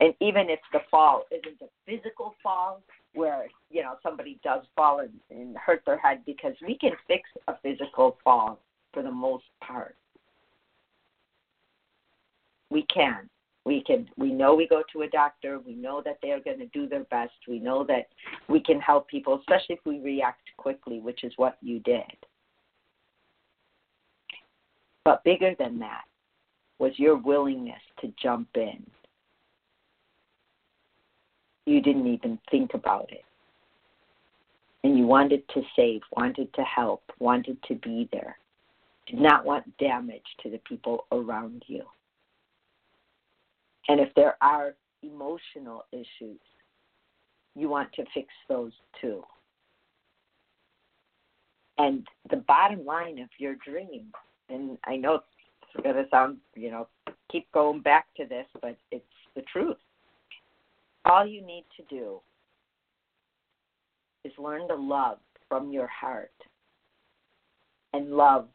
And 0.00 0.14
even 0.20 0.48
if 0.48 0.60
the 0.72 0.80
fall 0.90 1.24
isn't 1.30 1.60
a 1.60 1.66
physical 1.86 2.34
fall, 2.42 2.82
where 3.14 3.46
you 3.70 3.82
know 3.82 3.96
somebody 4.02 4.38
does 4.42 4.62
fall 4.74 5.00
and, 5.00 5.10
and 5.30 5.56
hurt 5.56 5.82
their 5.84 5.98
head 5.98 6.22
because 6.24 6.54
we 6.66 6.78
can 6.78 6.92
fix 7.06 7.28
a 7.48 7.54
physical 7.62 8.16
fall 8.24 8.58
for 8.94 9.02
the 9.02 9.10
most 9.10 9.44
part. 9.62 9.96
We 12.70 12.86
can. 12.92 13.28
We 13.64 13.82
can. 13.84 14.08
We 14.16 14.32
know 14.32 14.54
we 14.54 14.66
go 14.66 14.82
to 14.92 15.02
a 15.02 15.08
doctor. 15.08 15.60
We 15.60 15.74
know 15.74 16.02
that 16.04 16.18
they 16.20 16.32
are 16.32 16.40
going 16.40 16.58
to 16.58 16.66
do 16.66 16.88
their 16.88 17.04
best. 17.04 17.32
We 17.46 17.60
know 17.60 17.84
that 17.84 18.08
we 18.48 18.60
can 18.60 18.80
help 18.80 19.08
people, 19.08 19.38
especially 19.38 19.76
if 19.76 19.86
we 19.86 20.00
react 20.00 20.42
quickly, 20.56 21.00
which 21.00 21.22
is 21.22 21.32
what 21.36 21.58
you 21.60 21.78
did. 21.80 22.02
But 25.04 25.22
bigger 25.24 25.54
than 25.58 25.78
that 25.78 26.02
was 26.78 26.92
your 26.96 27.16
willingness 27.16 27.80
to 28.00 28.12
jump 28.20 28.48
in 28.54 28.84
you 31.66 31.80
didn't 31.80 32.06
even 32.06 32.38
think 32.50 32.74
about 32.74 33.10
it. 33.12 33.24
And 34.84 34.98
you 34.98 35.06
wanted 35.06 35.48
to 35.50 35.62
save, 35.76 36.00
wanted 36.16 36.52
to 36.54 36.62
help, 36.62 37.02
wanted 37.18 37.62
to 37.68 37.74
be 37.76 38.08
there, 38.12 38.36
did 39.06 39.20
not 39.20 39.44
want 39.44 39.76
damage 39.78 40.26
to 40.42 40.50
the 40.50 40.58
people 40.68 41.06
around 41.12 41.62
you. 41.68 41.84
And 43.88 44.00
if 44.00 44.08
there 44.14 44.36
are 44.40 44.74
emotional 45.02 45.84
issues, 45.92 46.40
you 47.54 47.68
want 47.68 47.92
to 47.94 48.04
fix 48.14 48.28
those 48.48 48.72
too. 49.00 49.22
And 51.78 52.06
the 52.30 52.36
bottom 52.36 52.84
line 52.84 53.18
of 53.18 53.28
your 53.38 53.56
dream, 53.56 54.12
and 54.48 54.78
I 54.84 54.96
know 54.96 55.14
it's 55.74 55.82
going 55.82 55.96
to 55.96 56.04
sound, 56.10 56.38
you 56.54 56.70
know, 56.70 56.88
keep 57.30 57.50
going 57.52 57.80
back 57.80 58.06
to 58.16 58.26
this, 58.26 58.46
but 58.60 58.76
it's 58.90 59.04
the 59.34 59.42
truth 59.52 59.76
all 61.04 61.26
you 61.26 61.44
need 61.44 61.64
to 61.76 61.82
do 61.94 62.20
is 64.24 64.32
learn 64.38 64.68
to 64.68 64.74
love 64.74 65.18
from 65.48 65.72
your 65.72 65.88
heart. 65.88 66.32
And 67.92 68.12
love, 68.12 68.48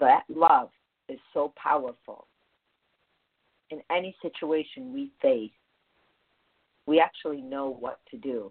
that 0.00 0.22
love 0.28 0.70
is 1.08 1.18
so 1.32 1.52
powerful. 1.56 2.26
In 3.70 3.80
any 3.90 4.16
situation 4.22 4.92
we 4.92 5.10
face, 5.20 5.50
we 6.86 7.00
actually 7.00 7.42
know 7.42 7.76
what 7.80 8.00
to 8.10 8.16
do. 8.16 8.50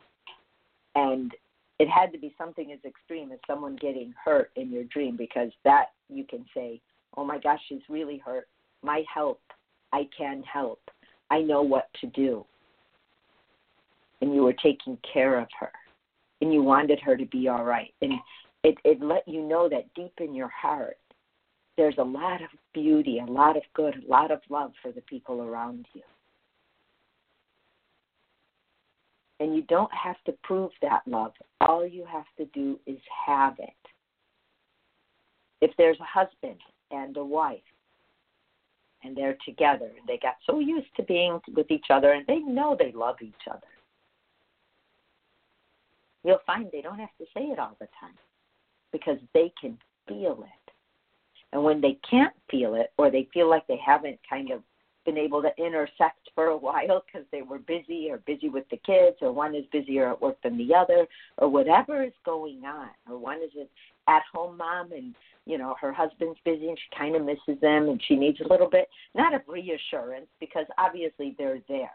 And 0.96 1.32
it 1.80 1.88
had 1.90 2.12
to 2.12 2.20
be 2.20 2.34
something 2.38 2.72
as 2.72 2.80
extreme 2.86 3.32
as 3.32 3.40
someone 3.48 3.76
getting 3.76 4.14
hurt 4.24 4.52
in 4.56 4.72
your 4.72 4.84
dream 4.86 5.16
because 5.16 5.52
that 5.64 5.88
you 6.10 6.24
can 6.24 6.46
say, 6.54 6.82
oh 7.16 7.24
my 7.24 7.40
gosh, 7.40 7.60
she's 7.68 7.82
really 7.90 8.18
hurt. 8.18 8.48
My 8.84 9.04
help. 9.12 9.42
I 9.94 10.08
can 10.16 10.44
help. 10.44 10.82
I 11.32 11.42
know 11.42 11.62
what 11.62 11.88
to 12.02 12.08
do 12.08 12.46
and 14.22 14.34
you 14.34 14.44
were 14.44 14.54
taking 14.54 14.98
care 15.14 15.40
of 15.40 15.48
her 15.60 15.72
and 16.42 16.54
you 16.54 16.62
wanted 16.62 17.00
her 17.00 17.16
to 17.16 17.26
be 17.26 17.48
all 17.48 17.64
right 17.64 17.94
and 18.02 18.14
it 18.64 18.78
it 18.84 19.02
let 19.02 19.28
you 19.28 19.42
know 19.42 19.70
that 19.70 19.94
deep 19.96 20.14
in 20.20 20.34
your 20.34 20.50
heart 20.50 20.98
there's 21.78 21.98
a 21.98 22.04
lot 22.04 22.42
of 22.42 22.50
beauty 22.74 23.20
a 23.20 23.32
lot 23.32 23.56
of 23.56 23.64
good 23.74 23.96
a 24.04 24.12
lot 24.12 24.32
of 24.32 24.40
love 24.50 24.72
for 24.82 24.92
the 24.92 25.02
people 25.02 25.42
around 25.42 25.86
you. 25.94 26.02
And 29.40 29.56
you 29.56 29.62
don't 29.64 29.92
have 29.94 30.16
to 30.26 30.34
prove 30.44 30.72
that 30.82 31.02
love. 31.06 31.32
All 31.62 31.86
you 31.86 32.04
have 32.12 32.26
to 32.38 32.46
do 32.60 32.80
is 32.88 32.98
have 33.28 33.54
it. 33.60 33.70
If 35.62 35.70
there's 35.78 36.00
a 36.00 36.04
husband 36.04 36.60
and 36.90 37.16
a 37.18 37.24
wife 37.24 37.62
and 39.04 39.16
they're 39.16 39.38
together 39.46 39.92
and 39.96 40.08
they 40.08 40.18
got 40.18 40.38
so 40.48 40.60
used 40.60 40.88
to 40.98 41.04
being 41.04 41.40
with 41.56 41.70
each 41.70 41.86
other 41.92 42.14
and 42.14 42.26
they 42.26 42.40
know 42.40 42.76
they 42.78 42.92
love 42.92 43.18
each 43.22 43.46
other 43.48 43.68
you'll 46.28 46.40
find 46.46 46.70
they 46.72 46.82
don't 46.82 47.00
have 47.00 47.16
to 47.18 47.26
say 47.34 47.44
it 47.44 47.58
all 47.58 47.78
the 47.80 47.88
time 48.00 48.18
because 48.92 49.18
they 49.34 49.52
can 49.60 49.78
feel 50.08 50.44
it. 50.44 50.67
And 51.58 51.64
when 51.64 51.82
they 51.82 51.98
can't 52.08 52.36
feel 52.52 52.76
it 52.76 52.92
or 53.00 53.10
they 53.10 53.28
feel 53.34 53.50
like 53.50 53.66
they 53.66 53.80
haven't 53.84 54.20
kind 54.30 54.52
of 54.52 54.62
been 55.08 55.18
able 55.18 55.42
to 55.42 55.50
intersect 55.58 56.20
for 56.36 56.50
a 56.50 56.56
while 56.58 57.04
because 57.04 57.26
they 57.32 57.42
were 57.42 57.58
busy 57.58 58.10
or 58.12 58.20
busy 58.28 58.48
with 58.48 58.66
the 58.70 58.78
kids 58.86 59.18
or 59.22 59.32
one 59.32 59.56
is 59.56 59.66
busier 59.72 60.08
at 60.12 60.22
work 60.22 60.38
than 60.44 60.56
the 60.56 60.76
other 60.76 61.08
or 61.40 61.48
whatever 61.50 62.04
is 62.04 62.14
going 62.24 62.64
on 62.64 62.90
or 63.10 63.18
one 63.18 63.38
is 63.38 63.50
an 63.56 63.68
at 64.08 64.22
home 64.32 64.56
mom 64.56 64.92
and 64.92 65.16
you 65.46 65.58
know 65.58 65.76
her 65.82 65.92
husband's 65.92 66.38
busy 66.46 66.68
and 66.68 66.78
she 66.78 66.96
kind 66.96 67.16
of 67.16 67.26
misses 67.26 67.60
them 67.60 67.90
and 67.90 68.00
she 68.08 68.16
needs 68.16 68.40
a 68.42 68.48
little 68.48 68.70
bit 68.70 68.88
not 69.16 69.34
of 69.34 69.42
reassurance 69.48 70.28
because 70.40 70.68
obviously 70.78 71.34
they're 71.40 71.58
there 71.68 71.90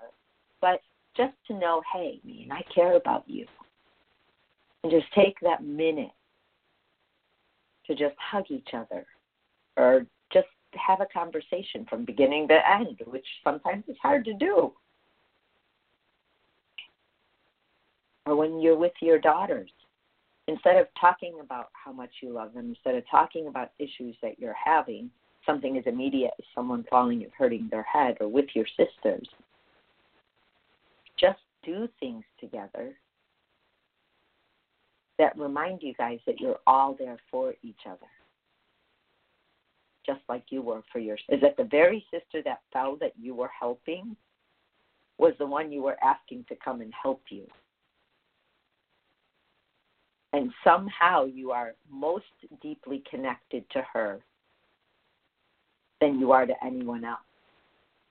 but 0.60 0.80
just 1.16 1.34
to 1.46 1.54
know 1.54 1.80
hey 1.94 2.18
man 2.24 2.50
i 2.50 2.62
care 2.74 2.96
about 2.96 3.22
you. 3.28 3.46
And 4.82 4.90
just 4.90 5.06
take 5.14 5.38
that 5.42 5.62
minute 5.62 6.10
to 7.86 7.94
just 7.94 8.16
hug 8.18 8.46
each 8.50 8.70
other 8.74 9.06
or 9.76 10.06
just 10.32 10.48
have 10.74 11.00
a 11.00 11.06
conversation 11.12 11.86
from 11.88 12.04
beginning 12.04 12.48
to 12.48 12.58
end, 12.70 13.00
which 13.06 13.26
sometimes 13.44 13.84
is 13.88 13.96
hard 14.02 14.24
to 14.24 14.34
do. 14.34 14.72
Or 18.26 18.36
when 18.36 18.60
you're 18.60 18.78
with 18.78 18.92
your 19.00 19.18
daughters, 19.18 19.70
instead 20.48 20.76
of 20.76 20.86
talking 21.00 21.34
about 21.40 21.70
how 21.72 21.92
much 21.92 22.10
you 22.20 22.32
love 22.32 22.54
them, 22.54 22.70
instead 22.70 22.94
of 22.94 23.04
talking 23.10 23.48
about 23.48 23.72
issues 23.78 24.16
that 24.22 24.38
you're 24.38 24.56
having, 24.64 25.10
something 25.44 25.76
as 25.76 25.84
immediate 25.86 26.32
as 26.38 26.44
someone 26.54 26.84
falling 26.88 27.22
and 27.22 27.32
hurting 27.36 27.68
their 27.70 27.82
head, 27.82 28.16
or 28.20 28.28
with 28.28 28.46
your 28.54 28.66
sisters, 28.76 29.28
just 31.18 31.40
do 31.64 31.88
things 32.00 32.24
together 32.40 32.92
that 35.18 35.36
remind 35.38 35.82
you 35.82 35.94
guys 35.94 36.18
that 36.26 36.40
you're 36.40 36.58
all 36.66 36.96
there 36.98 37.18
for 37.30 37.54
each 37.62 37.86
other. 37.86 37.98
Just 40.04 40.20
like 40.28 40.44
you 40.50 40.62
were 40.62 40.82
for 40.92 40.98
yours. 40.98 41.22
Is 41.28 41.40
that 41.42 41.56
the 41.56 41.64
very 41.64 42.04
sister 42.10 42.42
that 42.44 42.60
fell 42.72 42.96
that 43.00 43.12
you 43.20 43.34
were 43.34 43.50
helping 43.58 44.16
was 45.18 45.34
the 45.38 45.46
one 45.46 45.70
you 45.70 45.82
were 45.82 45.96
asking 46.02 46.44
to 46.48 46.56
come 46.56 46.80
and 46.80 46.92
help 47.00 47.22
you. 47.28 47.46
And 50.32 50.50
somehow 50.64 51.26
you 51.26 51.52
are 51.52 51.74
most 51.90 52.24
deeply 52.62 53.02
connected 53.08 53.68
to 53.70 53.82
her 53.92 54.20
than 56.00 56.18
you 56.18 56.32
are 56.32 56.46
to 56.46 56.54
anyone 56.64 57.04
else. 57.04 57.20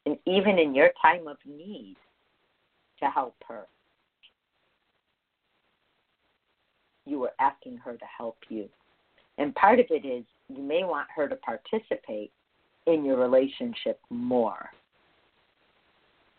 And 0.05 0.17
even 0.25 0.57
in 0.57 0.74
your 0.74 0.91
time 1.01 1.27
of 1.27 1.38
need, 1.45 1.98
to 3.00 3.10
help 3.10 3.36
her 3.48 3.65
you 7.05 7.19
were 7.19 7.33
asking 7.39 7.77
her 7.77 7.98
to 7.98 8.05
help 8.05 8.38
you. 8.50 8.69
And 9.38 9.55
part 9.55 9.79
of 9.79 9.86
it 9.89 10.05
is 10.05 10.25
you 10.55 10.63
may 10.63 10.84
want 10.84 11.08
her 11.15 11.27
to 11.27 11.36
participate 11.36 12.31
in 12.88 13.05
your 13.05 13.17
relationship 13.17 14.00
more. 14.10 14.70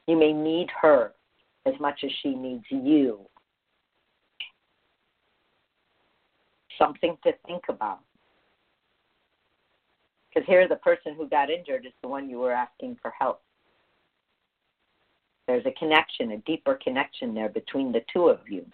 You 0.07 0.19
may 0.19 0.33
need 0.33 0.69
her 0.81 1.13
as 1.67 1.75
much 1.81 2.01
as 2.05 2.11
she 2.23 2.35
needs 2.35 2.65
you. 2.71 3.21
Something 6.79 7.17
to 7.25 7.33
think 7.47 7.63
about. 7.69 8.01
Because 10.29 10.47
here, 10.47 10.67
the 10.67 10.77
person 10.77 11.15
who 11.15 11.29
got 11.29 11.51
injured 11.51 11.87
is 11.87 11.93
the 12.03 12.09
one 12.09 12.29
you 12.29 12.39
were 12.39 12.53
asking 12.53 12.97
for 13.03 13.13
help. 13.19 13.43
There's 15.47 15.67
a 15.67 15.73
connection, 15.73 16.33
a 16.33 16.39
deeper 16.39 16.79
connection 16.83 17.35
there 17.35 17.51
between 17.51 17.93
the 17.93 18.01
two 18.13 18.29
of 18.29 18.41
you. 18.49 18.65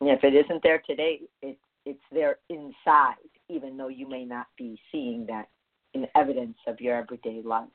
And 0.00 0.10
if 0.10 0.22
it 0.22 0.34
isn't 0.34 0.62
there 0.62 0.82
today, 0.86 1.20
it, 1.42 1.58
it's 1.84 1.98
there 2.12 2.36
inside, 2.48 3.14
even 3.48 3.76
though 3.76 3.88
you 3.88 4.08
may 4.08 4.24
not 4.24 4.46
be 4.56 4.80
seeing 4.90 5.26
that 5.26 5.48
in 5.92 6.06
evidence 6.14 6.56
of 6.66 6.80
your 6.80 6.96
everyday 6.96 7.42
life. 7.44 7.68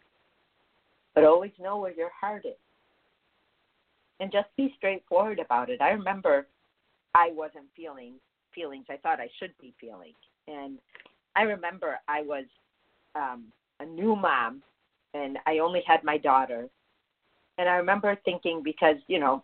But 1.15 1.23
always 1.23 1.51
know 1.59 1.77
where 1.77 1.93
your 1.93 2.11
heart 2.19 2.45
is. 2.45 2.53
And 4.19 4.31
just 4.31 4.47
be 4.57 4.73
straightforward 4.77 5.39
about 5.39 5.69
it. 5.69 5.81
I 5.81 5.91
remember 5.91 6.47
I 7.15 7.29
wasn't 7.31 7.65
feeling 7.75 8.15
feelings 8.53 8.85
I 8.89 8.97
thought 8.97 9.19
I 9.19 9.29
should 9.39 9.53
be 9.61 9.73
feeling. 9.79 10.13
And 10.47 10.79
I 11.35 11.43
remember 11.43 11.99
I 12.07 12.21
was 12.21 12.45
um, 13.15 13.45
a 13.79 13.85
new 13.85 14.15
mom 14.15 14.61
and 15.13 15.37
I 15.45 15.59
only 15.59 15.81
had 15.87 16.03
my 16.03 16.17
daughter. 16.17 16.67
And 17.57 17.69
I 17.69 17.73
remember 17.73 18.17
thinking 18.25 18.61
because, 18.63 18.95
you 19.07 19.19
know, 19.19 19.41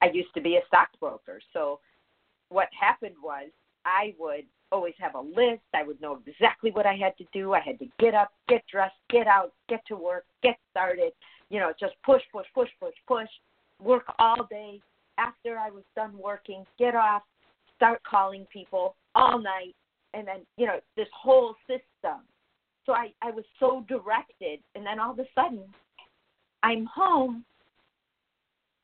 I 0.00 0.06
used 0.12 0.34
to 0.34 0.40
be 0.40 0.56
a 0.56 0.66
stockbroker. 0.66 1.40
So 1.52 1.80
what 2.48 2.68
happened 2.78 3.14
was 3.22 3.50
I 3.84 4.14
would 4.18 4.44
always 4.72 4.94
have 4.98 5.14
a 5.14 5.20
list. 5.20 5.62
I 5.74 5.82
would 5.84 6.00
know 6.00 6.18
exactly 6.26 6.70
what 6.70 6.86
I 6.86 6.94
had 6.94 7.16
to 7.18 7.24
do. 7.32 7.52
I 7.52 7.60
had 7.60 7.78
to 7.78 7.86
get 8.00 8.14
up, 8.14 8.32
get 8.48 8.64
dressed, 8.70 8.96
get 9.10 9.26
out, 9.26 9.52
get 9.68 9.86
to 9.88 9.96
work, 9.96 10.24
get 10.42 10.56
started. 10.70 11.12
You 11.50 11.60
know, 11.60 11.72
just 11.78 11.94
push, 12.04 12.22
push, 12.32 12.46
push, 12.54 12.70
push, 12.80 12.94
push. 13.06 13.28
Work 13.80 14.04
all 14.18 14.46
day. 14.50 14.80
After 15.18 15.58
I 15.58 15.70
was 15.70 15.84
done 15.94 16.16
working, 16.16 16.64
get 16.78 16.94
off, 16.94 17.22
start 17.76 18.00
calling 18.08 18.46
people 18.50 18.96
all 19.14 19.38
night, 19.38 19.74
and 20.14 20.26
then 20.26 20.38
you 20.56 20.66
know 20.66 20.80
this 20.96 21.08
whole 21.14 21.54
system. 21.66 22.22
So 22.86 22.92
I 22.92 23.12
I 23.20 23.30
was 23.30 23.44
so 23.60 23.84
directed, 23.88 24.60
and 24.74 24.86
then 24.86 24.98
all 24.98 25.12
of 25.12 25.18
a 25.18 25.26
sudden, 25.34 25.64
I'm 26.62 26.86
home, 26.86 27.44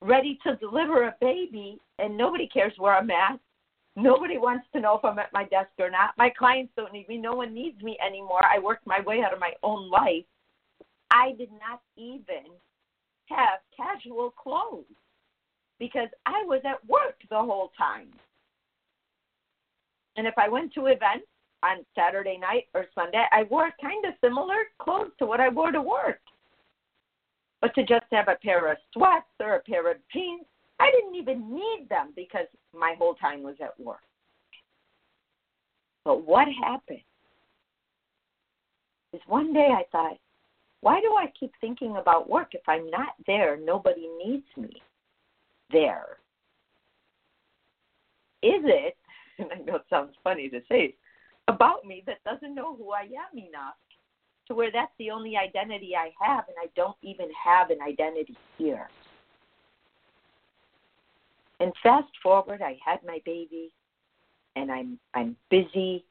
ready 0.02 0.38
to 0.44 0.56
deliver 0.56 1.04
a 1.04 1.14
baby, 1.20 1.78
and 1.98 2.16
nobody 2.16 2.46
cares 2.46 2.74
where 2.76 2.94
I'm 2.94 3.10
at 3.10 3.40
Nobody 3.98 4.38
wants 4.38 4.64
to 4.72 4.80
know 4.80 4.96
if 4.96 5.04
I'm 5.04 5.18
at 5.18 5.32
my 5.32 5.42
desk 5.44 5.70
or 5.80 5.90
not. 5.90 6.10
My 6.16 6.30
clients 6.30 6.72
don't 6.76 6.92
need 6.92 7.08
me. 7.08 7.18
No 7.18 7.32
one 7.34 7.52
needs 7.52 7.82
me 7.82 7.98
anymore. 8.04 8.44
I 8.44 8.60
worked 8.60 8.86
my 8.86 9.00
way 9.00 9.22
out 9.22 9.32
of 9.32 9.40
my 9.40 9.52
own 9.64 9.90
life. 9.90 10.24
I 11.10 11.32
did 11.36 11.50
not 11.50 11.80
even 11.96 12.52
have 13.26 13.58
casual 13.76 14.30
clothes 14.30 14.84
because 15.80 16.08
I 16.26 16.44
was 16.46 16.60
at 16.64 16.86
work 16.88 17.16
the 17.28 17.38
whole 17.38 17.72
time. 17.76 18.08
And 20.16 20.28
if 20.28 20.34
I 20.38 20.48
went 20.48 20.72
to 20.74 20.86
events 20.86 21.26
on 21.64 21.78
Saturday 21.96 22.38
night 22.38 22.66
or 22.74 22.86
Sunday, 22.94 23.24
I 23.32 23.44
wore 23.50 23.72
kind 23.82 24.04
of 24.04 24.14
similar 24.22 24.64
clothes 24.80 25.10
to 25.18 25.26
what 25.26 25.40
I 25.40 25.48
wore 25.48 25.72
to 25.72 25.82
work. 25.82 26.20
But 27.60 27.74
to 27.74 27.82
just 27.82 28.06
have 28.12 28.28
a 28.28 28.38
pair 28.44 28.70
of 28.70 28.78
sweats 28.92 29.26
or 29.40 29.56
a 29.56 29.60
pair 29.60 29.90
of 29.90 29.96
jeans, 30.12 30.46
I 30.80 30.90
didn't 30.90 31.16
even 31.16 31.52
need 31.52 31.88
them 31.88 32.12
because 32.14 32.46
my 32.72 32.94
whole 32.98 33.14
time 33.14 33.42
was 33.42 33.56
at 33.62 33.78
work. 33.80 34.00
But 36.04 36.24
what 36.24 36.46
happened 36.62 37.00
is 39.12 39.20
one 39.26 39.52
day 39.52 39.68
I 39.72 39.82
thought, 39.90 40.18
why 40.80 41.00
do 41.00 41.14
I 41.16 41.32
keep 41.38 41.52
thinking 41.60 41.96
about 41.96 42.30
work? 42.30 42.48
If 42.52 42.62
I'm 42.68 42.88
not 42.90 43.14
there, 43.26 43.58
nobody 43.62 44.08
needs 44.24 44.46
me 44.56 44.70
there. 45.72 46.18
Is 48.42 48.62
it, 48.64 48.96
and 49.38 49.48
I 49.52 49.58
know 49.64 49.76
it 49.76 49.84
sounds 49.90 50.14
funny 50.22 50.48
to 50.50 50.60
say, 50.68 50.94
about 51.48 51.84
me 51.84 52.04
that 52.06 52.22
doesn't 52.24 52.54
know 52.54 52.76
who 52.76 52.92
I 52.92 53.02
am 53.02 53.38
enough 53.38 53.74
to 54.46 54.54
where 54.54 54.70
that's 54.72 54.92
the 54.98 55.10
only 55.10 55.36
identity 55.36 55.92
I 55.96 56.10
have, 56.24 56.44
and 56.48 56.56
I 56.60 56.68
don't 56.74 56.96
even 57.02 57.28
have 57.32 57.70
an 57.70 57.78
identity 57.86 58.36
here? 58.56 58.88
And 61.60 61.72
fast 61.82 62.08
forward, 62.22 62.62
I 62.62 62.78
had 62.84 63.00
my 63.04 63.20
baby, 63.24 63.72
and 64.56 64.70
I'm 64.70 64.98
I'm 65.14 65.36
busy, 65.50 66.04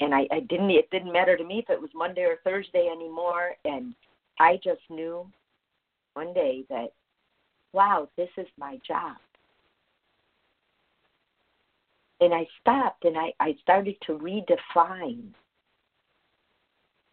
and 0.00 0.14
I, 0.14 0.26
I 0.30 0.40
didn't 0.40 0.70
it 0.70 0.90
didn't 0.90 1.12
matter 1.12 1.36
to 1.36 1.44
me 1.44 1.58
if 1.58 1.70
it 1.70 1.80
was 1.80 1.90
Monday 1.94 2.22
or 2.22 2.38
Thursday 2.44 2.88
anymore, 2.90 3.52
and 3.64 3.94
I 4.38 4.58
just 4.62 4.80
knew 4.90 5.26
one 6.14 6.32
day 6.32 6.64
that, 6.68 6.92
wow, 7.72 8.08
this 8.16 8.28
is 8.36 8.46
my 8.58 8.78
job. 8.86 9.16
And 12.20 12.32
I 12.32 12.46
stopped 12.60 13.04
and 13.04 13.16
I, 13.18 13.32
I 13.40 13.56
started 13.62 13.96
to 14.06 14.12
redefine 14.12 15.28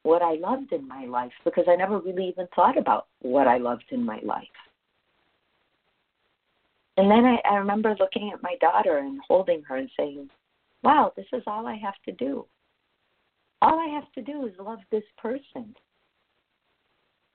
what 0.04 0.22
I 0.22 0.36
loved 0.36 0.72
in 0.72 0.88
my 0.88 1.06
life 1.06 1.32
because 1.44 1.66
I 1.68 1.76
never 1.76 2.00
really 2.00 2.28
even 2.28 2.48
thought 2.56 2.78
about 2.78 3.08
what 3.22 3.48
I 3.48 3.58
loved 3.58 3.86
in 3.92 4.06
my 4.06 4.20
life. 4.24 4.48
And 7.00 7.10
then 7.10 7.24
I, 7.24 7.38
I 7.50 7.56
remember 7.56 7.96
looking 7.98 8.30
at 8.34 8.44
my 8.44 8.56
daughter 8.60 8.98
and 8.98 9.22
holding 9.26 9.64
her 9.64 9.78
and 9.78 9.90
saying, 9.96 10.30
Wow, 10.84 11.14
this 11.16 11.28
is 11.32 11.42
all 11.48 11.66
I 11.66 11.76
have 11.76 11.94
to 12.04 12.12
do. 12.12 12.46
All 13.62 13.80
I 13.80 13.88
have 13.94 14.12
to 14.16 14.22
do 14.22 14.46
is 14.46 14.52
love 14.60 14.80
this 14.92 15.06
person. 15.18 15.74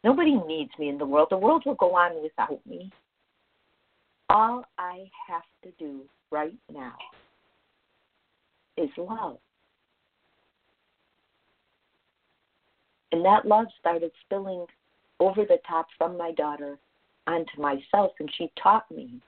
Nobody 0.04 0.34
needs 0.46 0.70
me 0.78 0.90
in 0.90 0.98
the 0.98 1.06
world. 1.06 1.28
The 1.30 1.38
world 1.38 1.62
will 1.64 1.76
go 1.76 1.94
on 1.94 2.22
without 2.22 2.60
me. 2.66 2.92
All 4.28 4.66
I 4.76 5.06
have 5.26 5.44
to 5.62 5.70
do 5.78 6.02
right 6.30 6.58
now 6.70 6.96
is 8.76 8.90
love. 8.98 9.38
And 13.12 13.24
that 13.24 13.46
love 13.46 13.66
started 13.80 14.10
spilling 14.26 14.66
over 15.20 15.46
the 15.46 15.58
top 15.66 15.86
from 15.96 16.18
my 16.18 16.32
daughter 16.32 16.76
onto 17.26 17.62
myself, 17.62 18.12
and 18.20 18.30
she 18.36 18.52
taught 18.62 18.90
me 18.90 19.22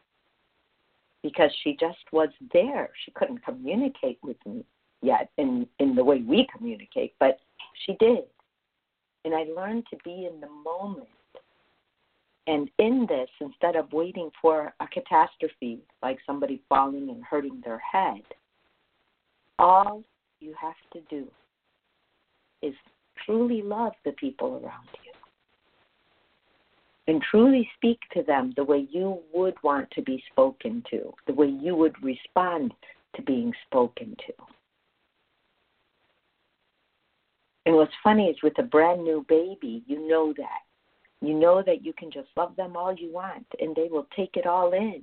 because 1.27 1.51
she 1.65 1.77
just 1.81 1.99
was 2.13 2.29
there. 2.53 2.91
She 3.05 3.11
couldn't 3.11 3.45
communicate 3.45 4.19
with 4.23 4.37
me 4.47 4.65
yet 5.03 5.31
in 5.39 5.67
in 5.81 5.97
the 5.97 6.05
way 6.05 6.21
we 6.21 6.47
communicate, 6.57 7.15
but 7.19 7.41
she 7.85 7.95
did. 7.99 8.25
And 9.25 9.35
I 9.35 9.45
learned 9.57 9.87
to 9.91 9.97
be 10.05 10.29
in 10.33 10.41
the 10.41 10.49
moment. 10.49 11.09
And 12.47 12.71
in 12.79 13.07
this, 13.09 13.29
instead 13.41 13.75
of 13.75 13.93
waiting 13.93 14.31
for 14.41 14.73
a 14.79 14.87
catastrophe 14.87 15.81
like 16.01 16.19
somebody 16.25 16.63
falling 16.69 17.11
and 17.11 17.25
hurting 17.25 17.61
their 17.65 17.81
head, 17.81 18.23
all 19.59 20.05
you 20.39 20.55
have 20.61 20.77
to 20.93 21.01
do 21.11 21.27
is 22.63 22.75
truly 23.25 23.63
love 23.63 23.95
the 24.05 24.13
people 24.13 24.61
around 24.63 24.87
you 25.05 25.06
and 27.09 27.23
truly 27.31 27.69
speak 27.77 28.01
to 28.13 28.23
them 28.23 28.53
the 28.57 28.65
way 28.65 28.87
you 28.91 29.21
would 29.33 29.55
want 29.63 29.91
to 29.93 30.03
be 30.03 30.23
spoken 30.31 30.83
to, 30.91 31.13
the 31.27 31.35
way 31.35 31.47
you 31.47 31.77
would 31.77 31.95
respond 32.03 32.73
to 33.15 33.23
being 33.23 33.53
spoken 33.67 34.17
to. 34.27 34.33
And 37.65 37.75
what's 37.75 37.93
funny 38.03 38.27
is 38.27 38.37
with 38.43 38.59
a 38.59 38.63
brand 38.63 39.03
new 39.03 39.25
baby, 39.29 39.83
you 39.87 40.09
know 40.09 40.33
that. 40.37 40.61
You 41.21 41.35
know 41.35 41.63
that 41.67 41.85
you 41.85 41.93
can 41.93 42.11
just 42.11 42.29
love 42.37 42.55
them 42.57 42.77
all 42.77 42.95
you 42.95 43.13
want 43.13 43.47
and 43.59 43.75
they 43.75 43.89
will 43.91 44.07
take 44.15 44.37
it 44.37 44.47
all 44.47 44.73
in. 44.73 45.03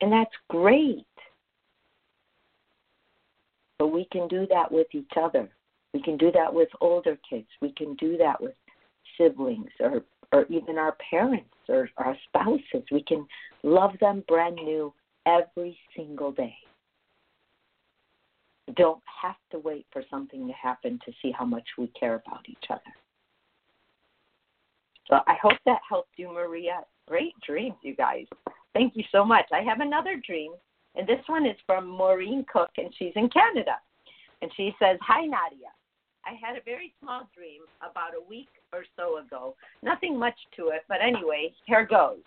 And 0.00 0.12
that's 0.12 0.34
great. 0.48 1.06
But 3.78 3.88
we 3.88 4.06
can 4.10 4.28
do 4.28 4.46
that 4.50 4.70
with 4.70 4.88
each 4.92 5.12
other. 5.20 5.48
We 5.94 6.02
can 6.02 6.16
do 6.16 6.30
that 6.32 6.52
with 6.52 6.68
older 6.80 7.18
kids. 7.28 7.46
We 7.62 7.72
can 7.72 7.94
do 7.94 8.16
that 8.18 8.40
with 8.40 8.54
siblings 9.16 9.70
or 9.80 10.02
or 10.32 10.46
even 10.48 10.78
our 10.78 10.96
parents 11.10 11.50
or 11.68 11.88
our 11.98 12.16
spouses. 12.28 12.84
We 12.90 13.02
can 13.02 13.26
love 13.62 13.92
them 14.00 14.24
brand 14.28 14.56
new 14.56 14.92
every 15.26 15.78
single 15.96 16.32
day. 16.32 16.56
Don't 18.76 19.02
have 19.22 19.36
to 19.52 19.58
wait 19.58 19.86
for 19.92 20.02
something 20.10 20.46
to 20.46 20.52
happen 20.52 20.98
to 21.04 21.12
see 21.22 21.30
how 21.30 21.44
much 21.44 21.64
we 21.78 21.86
care 21.98 22.14
about 22.14 22.48
each 22.48 22.64
other. 22.70 22.80
So 25.08 25.20
I 25.26 25.36
hope 25.40 25.58
that 25.66 25.80
helped 25.88 26.12
you, 26.16 26.32
Maria. 26.32 26.80
Great 27.06 27.34
dreams, 27.46 27.76
you 27.82 27.94
guys. 27.94 28.26
Thank 28.74 28.96
you 28.96 29.04
so 29.12 29.24
much. 29.24 29.46
I 29.52 29.60
have 29.62 29.80
another 29.80 30.20
dream, 30.26 30.52
and 30.96 31.06
this 31.06 31.20
one 31.26 31.46
is 31.46 31.56
from 31.64 31.86
Maureen 31.86 32.44
Cook, 32.52 32.70
and 32.76 32.92
she's 32.98 33.12
in 33.14 33.28
Canada. 33.30 33.76
And 34.42 34.50
she 34.56 34.74
says, 34.80 34.98
Hi, 35.02 35.20
Nadia. 35.20 35.70
I 36.26 36.34
had 36.34 36.56
a 36.56 36.62
very 36.64 36.92
small 37.00 37.28
dream 37.34 37.62
about 37.80 38.14
a 38.14 38.28
week 38.28 38.48
or 38.72 38.84
so 38.96 39.18
ago. 39.18 39.54
Nothing 39.82 40.18
much 40.18 40.34
to 40.56 40.68
it, 40.68 40.82
but 40.88 40.98
anyway, 41.00 41.54
here 41.66 41.86
goes. 41.86 42.18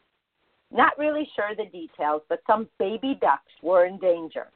Not 0.71 0.97
really 0.97 1.27
sure 1.35 1.53
the 1.55 1.65
details, 1.65 2.21
but 2.29 2.41
some 2.47 2.69
baby 2.79 3.17
ducks 3.19 3.51
were 3.61 3.85
in 3.85 3.97
danger. 3.99 4.47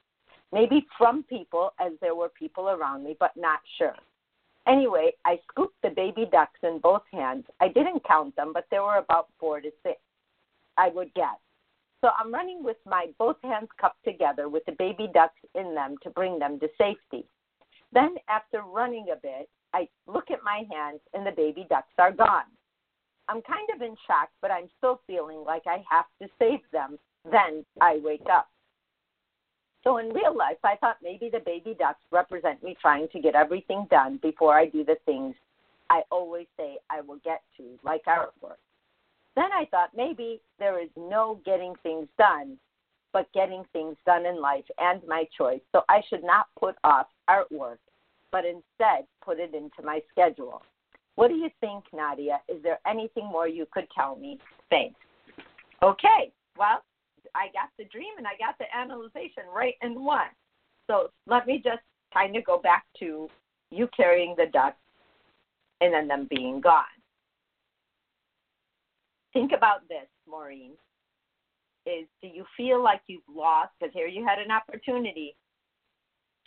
maybe 0.53 0.85
from 0.97 1.23
people, 1.23 1.73
as 1.79 1.93
there 1.99 2.15
were 2.15 2.29
people 2.29 2.69
around 2.69 3.03
me, 3.03 3.17
but 3.19 3.31
not 3.35 3.59
sure. 3.77 3.95
Anyway, 4.67 5.11
I 5.25 5.39
scooped 5.51 5.81
the 5.81 5.89
baby 5.89 6.25
ducks 6.31 6.59
in 6.61 6.79
both 6.79 7.01
hands. 7.11 7.43
I 7.59 7.67
didn't 7.67 8.05
count 8.05 8.35
them, 8.35 8.51
but 8.53 8.65
there 8.69 8.83
were 8.83 8.97
about 8.97 9.27
four 9.39 9.59
to 9.59 9.71
six, 9.81 9.99
I 10.77 10.89
would 10.89 11.13
guess. 11.15 11.39
So 11.99 12.09
I'm 12.17 12.33
running 12.33 12.63
with 12.63 12.77
my 12.85 13.07
both 13.17 13.37
hands 13.43 13.69
cupped 13.79 14.03
together 14.05 14.47
with 14.47 14.63
the 14.65 14.73
baby 14.73 15.09
ducks 15.13 15.39
in 15.55 15.73
them 15.73 15.95
to 16.03 16.09
bring 16.11 16.37
them 16.37 16.59
to 16.59 16.67
safety. 16.77 17.25
Then, 17.93 18.15
after 18.27 18.61
running 18.61 19.07
a 19.11 19.15
bit, 19.15 19.49
I 19.73 19.87
look 20.07 20.31
at 20.31 20.43
my 20.43 20.63
hands 20.71 21.01
and 21.13 21.25
the 21.25 21.31
baby 21.31 21.65
ducks 21.69 21.93
are 21.97 22.11
gone. 22.11 22.45
I'm 23.29 23.41
kind 23.41 23.69
of 23.73 23.81
in 23.81 23.95
shock, 24.07 24.29
but 24.41 24.51
I'm 24.51 24.69
still 24.77 25.01
feeling 25.07 25.43
like 25.45 25.63
I 25.65 25.83
have 25.89 26.05
to 26.21 26.27
save 26.39 26.59
them. 26.71 26.97
Then 27.31 27.65
I 27.81 27.99
wake 28.03 28.25
up. 28.31 28.49
So 29.83 29.97
in 29.97 30.09
real 30.09 30.35
life, 30.35 30.57
I 30.63 30.75
thought 30.77 30.97
maybe 31.03 31.29
the 31.31 31.41
baby 31.45 31.75
ducks 31.77 32.01
represent 32.11 32.63
me 32.63 32.75
trying 32.81 33.07
to 33.09 33.19
get 33.19 33.35
everything 33.35 33.85
done 33.89 34.19
before 34.21 34.57
I 34.57 34.67
do 34.67 34.83
the 34.83 34.97
things 35.05 35.35
I 35.89 36.01
always 36.09 36.47
say 36.57 36.77
I 36.89 37.01
will 37.01 37.19
get 37.23 37.41
to, 37.57 37.63
like 37.83 38.05
artwork. 38.05 38.57
Then 39.35 39.51
I 39.53 39.65
thought 39.71 39.89
maybe 39.95 40.41
there 40.57 40.81
is 40.81 40.89
no 40.97 41.39
getting 41.45 41.73
things 41.83 42.07
done, 42.17 42.57
but 43.11 43.31
getting 43.33 43.63
things 43.73 43.95
done 44.05 44.25
in 44.25 44.41
life 44.41 44.65
and 44.79 45.01
my 45.07 45.25
choice. 45.37 45.61
So 45.71 45.81
I 45.89 46.01
should 46.09 46.23
not 46.23 46.47
put 46.59 46.75
off 46.83 47.07
artwork, 47.29 47.77
but 48.33 48.43
instead 48.45 49.05
put 49.23 49.39
it 49.39 49.53
into 49.53 49.83
my 49.83 50.01
schedule. 50.11 50.63
What 51.15 51.27
do 51.27 51.35
you 51.35 51.49
think, 51.61 51.85
Nadia? 51.93 52.41
Is 52.49 52.61
there 52.63 52.79
anything 52.85 53.27
more 53.27 53.47
you 53.47 53.67
could 53.71 53.87
tell 53.95 54.15
me? 54.15 54.39
Thanks. 54.71 54.99
Okay, 55.83 56.33
well, 56.57 56.83
I 57.35 57.47
got 57.53 57.69
the 57.77 57.85
dream 57.85 58.13
and 58.17 58.25
I 58.25 58.31
got 58.39 58.57
the 58.57 58.65
analyzation 58.75 59.43
right 59.55 59.75
in 59.83 60.03
one. 60.03 60.33
So 60.89 61.11
let 61.27 61.45
me 61.45 61.61
just 61.63 61.83
kind 62.11 62.35
of 62.35 62.43
go 62.43 62.57
back 62.57 62.85
to 62.99 63.29
you 63.69 63.87
carrying 63.95 64.33
the 64.35 64.47
ducks 64.51 64.77
and 65.81 65.93
then 65.93 66.07
them 66.07 66.27
being 66.29 66.59
gone. 66.59 66.83
Think 69.31 69.51
about 69.55 69.87
this, 69.87 70.07
Maureen. 70.27 70.71
Is 71.85 72.07
do 72.21 72.27
you 72.27 72.45
feel 72.55 72.81
like 72.81 73.01
you've 73.07 73.21
lost? 73.29 73.71
Because 73.79 73.93
here 73.93 74.07
you 74.07 74.25
had 74.25 74.39
an 74.39 74.51
opportunity 74.51 75.35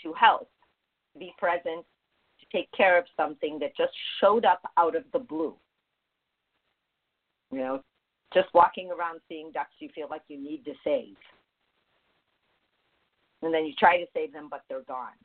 to 0.02 0.12
help, 0.14 0.48
be 1.16 1.34
present, 1.38 1.84
to 2.40 2.46
take 2.56 2.70
care 2.72 2.98
of 2.98 3.04
something 3.16 3.58
that 3.58 3.76
just 3.76 3.92
showed 4.20 4.44
up 4.44 4.62
out 4.76 4.94
of 4.94 5.04
the 5.12 5.18
blue. 5.18 5.54
You 7.50 7.58
know, 7.58 7.82
just 8.34 8.48
walking 8.54 8.90
around 8.90 9.20
seeing 9.28 9.50
ducks 9.52 9.74
you 9.78 9.88
feel 9.94 10.08
like 10.10 10.22
you 10.28 10.38
need 10.38 10.64
to 10.64 10.72
save. 10.84 11.16
And 13.42 13.52
then 13.52 13.64
you 13.64 13.74
try 13.78 13.98
to 13.98 14.06
save 14.14 14.32
them, 14.32 14.48
but 14.50 14.62
they're 14.68 14.82
gone. 14.82 15.16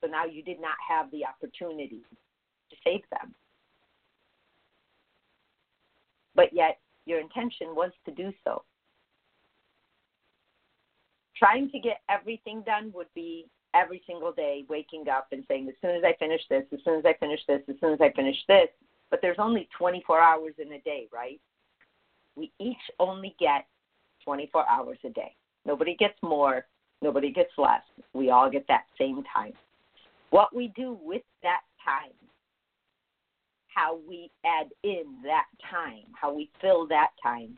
So 0.00 0.10
now 0.10 0.24
you 0.24 0.42
did 0.42 0.60
not 0.60 0.76
have 0.86 1.10
the 1.10 1.24
opportunity 1.24 2.02
to 2.70 2.76
save 2.84 3.00
them. 3.10 3.34
But 6.34 6.52
yet, 6.52 6.78
your 7.06 7.20
intention 7.20 7.68
was 7.74 7.92
to 8.04 8.12
do 8.12 8.32
so. 8.44 8.62
Trying 11.36 11.70
to 11.70 11.78
get 11.78 12.00
everything 12.10 12.62
done 12.62 12.92
would 12.94 13.12
be 13.14 13.46
every 13.74 14.02
single 14.06 14.32
day 14.32 14.64
waking 14.68 15.08
up 15.08 15.28
and 15.32 15.44
saying, 15.48 15.68
as 15.68 15.74
soon 15.82 15.96
as 15.96 16.04
I 16.04 16.14
finish 16.18 16.40
this, 16.48 16.64
as 16.72 16.78
soon 16.84 16.98
as 16.98 17.04
I 17.04 17.14
finish 17.18 17.40
this, 17.48 17.60
as 17.68 17.74
soon 17.80 17.92
as 17.92 18.00
I 18.00 18.10
finish 18.12 18.36
this. 18.48 18.68
But 19.10 19.20
there's 19.20 19.38
only 19.38 19.68
24 19.76 20.20
hours 20.20 20.54
in 20.58 20.72
a 20.72 20.80
day, 20.80 21.08
right? 21.12 21.40
We 22.36 22.52
each 22.58 22.76
only 22.98 23.34
get 23.38 23.66
24 24.24 24.68
hours 24.68 24.98
a 25.04 25.10
day. 25.10 25.34
Nobody 25.66 25.94
gets 25.96 26.18
more, 26.22 26.66
nobody 27.02 27.30
gets 27.30 27.52
less. 27.58 27.82
We 28.12 28.30
all 28.30 28.50
get 28.50 28.66
that 28.68 28.84
same 28.98 29.22
time. 29.32 29.52
What 30.30 30.54
we 30.54 30.68
do 30.76 30.98
with 31.02 31.22
that 31.42 31.60
time, 31.84 32.12
how 33.68 33.98
we 34.08 34.30
add 34.44 34.68
in 34.82 35.04
that 35.24 35.46
time, 35.70 36.04
how 36.20 36.34
we 36.34 36.50
fill 36.60 36.86
that 36.88 37.10
time, 37.22 37.56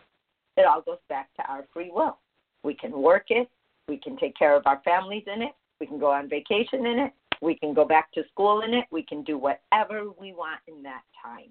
it 0.57 0.67
all 0.67 0.81
goes 0.81 0.99
back 1.09 1.29
to 1.37 1.43
our 1.51 1.65
free 1.73 1.91
will. 1.93 2.19
We 2.63 2.75
can 2.75 2.93
work 2.93 3.27
it, 3.29 3.49
we 3.89 3.97
can 3.99 4.17
take 4.17 4.37
care 4.37 4.57
of 4.57 4.67
our 4.67 4.81
families 4.85 5.25
in 5.33 5.43
it, 5.43 5.53
we 5.81 5.87
can 5.87 5.99
go 5.99 6.11
on 6.11 6.29
vacation 6.29 6.87
in 6.87 6.99
it, 6.99 7.13
we 7.43 7.55
can 7.55 7.75
go 7.75 7.85
back 7.85 8.13
to 8.13 8.23
school 8.33 8.63
in 8.63 8.75
it, 8.75 8.85
we 8.91 9.03
can 9.03 9.23
do 9.23 9.39
whatever 9.39 10.05
we 10.19 10.33
want 10.33 10.61
in 10.67 10.83
that 10.83 11.03
time. 11.23 11.51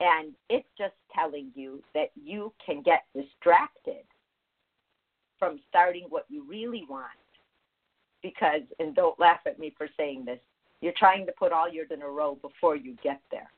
And 0.00 0.32
it's 0.50 0.68
just 0.76 0.94
telling 1.14 1.52
you 1.54 1.82
that 1.94 2.10
you 2.20 2.52
can 2.64 2.82
get 2.82 3.04
distracted 3.14 4.04
from 5.38 5.60
starting 5.68 6.06
what 6.08 6.24
you 6.28 6.44
really 6.48 6.84
want. 6.88 7.06
Because, 8.22 8.62
and 8.78 8.94
don't 8.94 9.18
laugh 9.18 9.40
at 9.46 9.58
me 9.58 9.74
for 9.76 9.88
saying 9.96 10.24
this, 10.24 10.38
you're 10.80 10.92
trying 10.96 11.26
to 11.26 11.32
put 11.38 11.52
all 11.52 11.72
yours 11.72 11.88
in 11.92 12.02
a 12.02 12.08
row 12.08 12.36
before 12.40 12.76
you 12.76 12.96
get 13.02 13.20
there. 13.30 13.50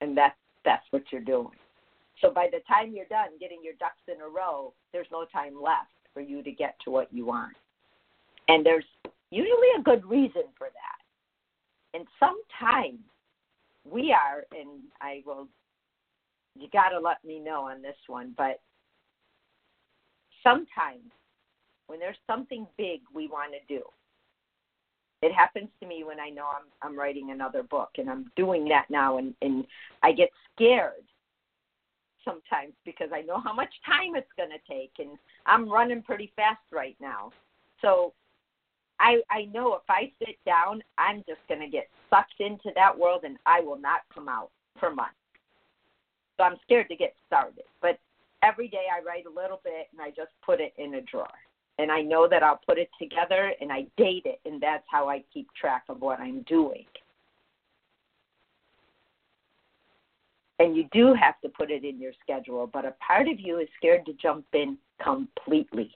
And 0.00 0.16
that's 0.16 0.36
that's 0.64 0.84
what 0.90 1.04
you're 1.10 1.20
doing. 1.20 1.56
So 2.24 2.30
by 2.30 2.48
the 2.50 2.60
time 2.66 2.94
you're 2.94 3.04
done 3.06 3.38
getting 3.38 3.58
your 3.62 3.74
ducks 3.74 4.00
in 4.08 4.18
a 4.22 4.26
row, 4.26 4.72
there's 4.94 5.06
no 5.12 5.26
time 5.26 5.60
left 5.60 5.92
for 6.14 6.22
you 6.22 6.42
to 6.42 6.50
get 6.50 6.74
to 6.84 6.90
what 6.90 7.12
you 7.12 7.26
want. 7.26 7.52
And 8.48 8.64
there's 8.64 8.84
usually 9.30 9.68
a 9.78 9.82
good 9.82 10.06
reason 10.06 10.44
for 10.56 10.68
that. 10.68 11.98
And 11.98 12.06
sometimes 12.18 13.00
we 13.84 14.10
are, 14.12 14.44
and 14.58 14.80
I 15.02 15.22
will, 15.26 15.48
you 16.58 16.68
got 16.72 16.88
to 16.90 16.98
let 16.98 17.22
me 17.26 17.40
know 17.40 17.68
on 17.68 17.82
this 17.82 17.96
one, 18.06 18.32
but 18.38 18.60
sometimes 20.42 21.12
when 21.88 21.98
there's 21.98 22.16
something 22.26 22.66
big 22.78 23.00
we 23.14 23.28
want 23.28 23.52
to 23.52 23.74
do, 23.74 23.82
it 25.20 25.32
happens 25.32 25.68
to 25.80 25.86
me 25.86 26.04
when 26.04 26.20
I 26.20 26.30
know 26.30 26.44
I'm 26.44 26.66
I'm 26.82 26.98
writing 26.98 27.30
another 27.30 27.62
book 27.62 27.90
and 27.96 28.10
I'm 28.10 28.30
doing 28.36 28.68
that 28.68 28.86
now 28.90 29.16
and, 29.16 29.34
and 29.40 29.64
I 30.02 30.12
get 30.12 30.28
scared 30.54 31.04
sometimes 32.24 32.72
because 32.84 33.10
I 33.14 33.22
know 33.22 33.40
how 33.40 33.52
much 33.52 33.72
time 33.86 34.16
it's 34.16 34.32
going 34.36 34.50
to 34.50 34.72
take 34.72 34.92
and 34.98 35.18
I'm 35.46 35.70
running 35.70 36.02
pretty 36.02 36.32
fast 36.36 36.62
right 36.72 36.96
now. 37.00 37.32
So 37.80 38.12
I 39.00 39.20
I 39.30 39.44
know 39.52 39.74
if 39.74 39.82
I 39.88 40.12
sit 40.18 40.36
down, 40.46 40.82
I'm 40.98 41.24
just 41.28 41.40
going 41.48 41.60
to 41.60 41.68
get 41.68 41.88
sucked 42.10 42.40
into 42.40 42.70
that 42.74 42.96
world 42.96 43.22
and 43.24 43.36
I 43.46 43.60
will 43.60 43.78
not 43.78 44.00
come 44.12 44.28
out 44.28 44.50
for 44.78 44.94
months. 44.94 45.14
So 46.36 46.44
I'm 46.44 46.56
scared 46.62 46.88
to 46.88 46.96
get 46.96 47.14
started. 47.26 47.64
But 47.80 47.98
every 48.42 48.68
day 48.68 48.86
I 48.92 49.04
write 49.04 49.26
a 49.26 49.40
little 49.40 49.60
bit 49.64 49.88
and 49.92 50.00
I 50.00 50.10
just 50.10 50.32
put 50.44 50.60
it 50.60 50.72
in 50.78 50.94
a 50.94 51.00
drawer. 51.02 51.28
And 51.78 51.90
I 51.90 52.02
know 52.02 52.28
that 52.28 52.42
I'll 52.42 52.60
put 52.66 52.78
it 52.78 52.90
together 53.00 53.52
and 53.60 53.72
I 53.72 53.86
date 53.96 54.26
it 54.26 54.40
and 54.44 54.60
that's 54.60 54.84
how 54.88 55.08
I 55.08 55.24
keep 55.32 55.48
track 55.54 55.84
of 55.88 56.00
what 56.00 56.20
I'm 56.20 56.42
doing. 56.42 56.84
And 60.58 60.76
you 60.76 60.88
do 60.92 61.14
have 61.14 61.40
to 61.40 61.48
put 61.48 61.70
it 61.70 61.84
in 61.84 62.00
your 62.00 62.12
schedule, 62.22 62.68
but 62.72 62.84
a 62.84 62.94
part 63.06 63.28
of 63.28 63.40
you 63.40 63.58
is 63.58 63.68
scared 63.76 64.06
to 64.06 64.12
jump 64.14 64.46
in 64.52 64.78
completely. 65.02 65.90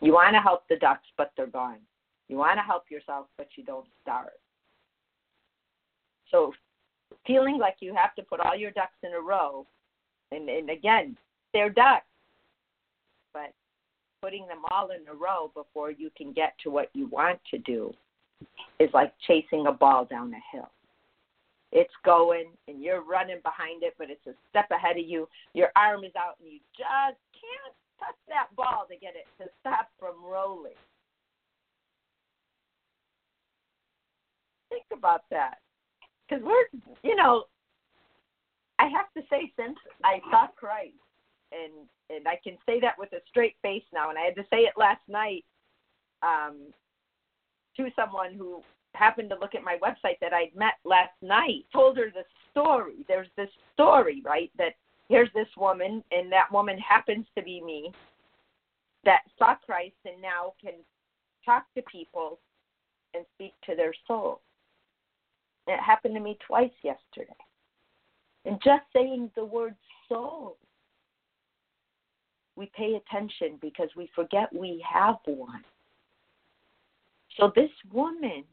You 0.00 0.12
want 0.12 0.34
to 0.34 0.40
help 0.40 0.62
the 0.68 0.76
ducks, 0.76 1.08
but 1.16 1.32
they're 1.36 1.46
gone. 1.46 1.78
You 2.28 2.36
want 2.36 2.58
to 2.58 2.62
help 2.62 2.84
yourself, 2.90 3.26
but 3.36 3.48
you 3.56 3.64
don't 3.64 3.86
start. 4.00 4.32
So, 6.30 6.54
feeling 7.26 7.58
like 7.58 7.76
you 7.80 7.94
have 7.94 8.14
to 8.14 8.22
put 8.22 8.40
all 8.40 8.56
your 8.56 8.70
ducks 8.70 8.96
in 9.02 9.12
a 9.12 9.20
row, 9.20 9.66
and, 10.30 10.48
and 10.48 10.70
again, 10.70 11.16
they're 11.52 11.68
ducks, 11.68 12.06
but 13.34 13.52
putting 14.22 14.46
them 14.46 14.62
all 14.70 14.90
in 14.90 15.06
a 15.08 15.14
row 15.14 15.50
before 15.54 15.90
you 15.90 16.10
can 16.16 16.32
get 16.32 16.54
to 16.62 16.70
what 16.70 16.90
you 16.94 17.06
want 17.08 17.38
to 17.50 17.58
do 17.58 17.92
is 18.78 18.88
like 18.94 19.12
chasing 19.26 19.66
a 19.66 19.72
ball 19.72 20.04
down 20.04 20.32
a 20.32 20.56
hill. 20.56 20.70
It's 21.72 21.92
going 22.04 22.52
and 22.68 22.82
you're 22.82 23.02
running 23.02 23.40
behind 23.42 23.82
it, 23.82 23.94
but 23.98 24.10
it's 24.10 24.26
a 24.26 24.34
step 24.50 24.70
ahead 24.70 24.98
of 24.98 25.08
you. 25.08 25.26
Your 25.54 25.70
arm 25.74 26.04
is 26.04 26.12
out 26.16 26.36
and 26.40 26.52
you 26.52 26.60
just 26.76 27.18
can't 27.32 27.74
touch 27.98 28.18
that 28.28 28.54
ball 28.54 28.86
to 28.90 28.96
get 28.96 29.14
it 29.16 29.26
to 29.42 29.48
stop 29.60 29.88
from 29.98 30.22
rolling. 30.22 30.72
Think 34.68 34.84
about 34.92 35.22
that. 35.30 35.58
Because 36.28 36.44
we're, 36.44 36.80
you 37.02 37.16
know, 37.16 37.44
I 38.78 38.88
have 38.88 39.12
to 39.16 39.22
say, 39.30 39.52
since 39.58 39.76
I 40.04 40.20
saw 40.30 40.48
Christ, 40.56 40.94
and 41.52 41.86
and 42.10 42.26
I 42.26 42.38
can 42.42 42.56
say 42.66 42.80
that 42.80 42.98
with 42.98 43.12
a 43.12 43.20
straight 43.28 43.56
face 43.62 43.84
now, 43.92 44.10
and 44.10 44.18
I 44.18 44.22
had 44.22 44.34
to 44.36 44.44
say 44.50 44.60
it 44.60 44.74
last 44.76 45.00
night 45.08 45.44
um, 46.22 46.72
to 47.76 47.88
someone 47.94 48.34
who 48.34 48.62
happened 48.94 49.30
to 49.30 49.38
look 49.38 49.54
at 49.54 49.64
my 49.64 49.78
website 49.82 50.18
that 50.20 50.32
I'd 50.32 50.54
met 50.54 50.74
last 50.84 51.14
night. 51.22 51.64
Told 51.72 51.96
her 51.96 52.10
the 52.12 52.24
story. 52.50 53.04
There's 53.08 53.28
this 53.36 53.50
story, 53.72 54.22
right? 54.24 54.50
That 54.58 54.74
here's 55.08 55.32
this 55.34 55.48
woman, 55.56 56.02
and 56.10 56.30
that 56.32 56.52
woman 56.52 56.78
happens 56.78 57.26
to 57.36 57.42
be 57.42 57.62
me, 57.62 57.92
that 59.04 59.22
saw 59.38 59.54
Christ 59.66 59.96
and 60.04 60.20
now 60.20 60.54
can 60.60 60.74
talk 61.44 61.64
to 61.76 61.82
people 61.82 62.38
and 63.14 63.24
speak 63.34 63.52
to 63.66 63.74
their 63.74 63.92
soul. 64.06 64.40
It 65.66 65.80
happened 65.80 66.14
to 66.14 66.20
me 66.20 66.38
twice 66.46 66.70
yesterday. 66.82 67.32
And 68.44 68.60
just 68.64 68.82
saying 68.92 69.30
the 69.36 69.44
word 69.44 69.76
soul 70.08 70.56
we 72.56 72.70
pay 72.76 72.94
attention 72.94 73.58
because 73.60 73.88
we 73.96 74.10
forget 74.14 74.54
we 74.54 74.84
have 74.90 75.16
one. 75.24 75.64
So 77.38 77.50
this 77.54 77.70
woman 77.90 78.44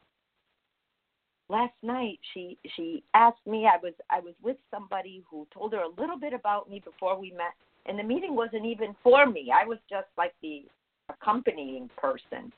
last 1.50 1.74
night 1.82 2.20
she 2.34 2.58
she 2.76 3.04
asked 3.14 3.46
me 3.46 3.68
I 3.68 3.78
was 3.82 3.94
I 4.10 4.20
was 4.20 4.34
with 4.42 4.58
somebody 4.72 5.24
who 5.30 5.48
told 5.54 5.74
her 5.74 5.82
a 5.82 6.02
little 6.02 6.18
bit 6.18 6.34
about 6.34 6.70
me 6.70 6.82
before 6.84 7.20
we 7.20 7.32
met 7.32 7.54
and 7.86 7.98
the 7.98 8.04
meeting 8.04 8.36
wasn't 8.36 8.66
even 8.66 8.96
for 9.04 9.26
me. 9.26 9.52
I 9.54 9.66
was 9.66 9.80
just 9.90 10.08
like 10.18 10.34
the 10.42 10.64
accompanying 11.10 11.90
person 11.98 12.54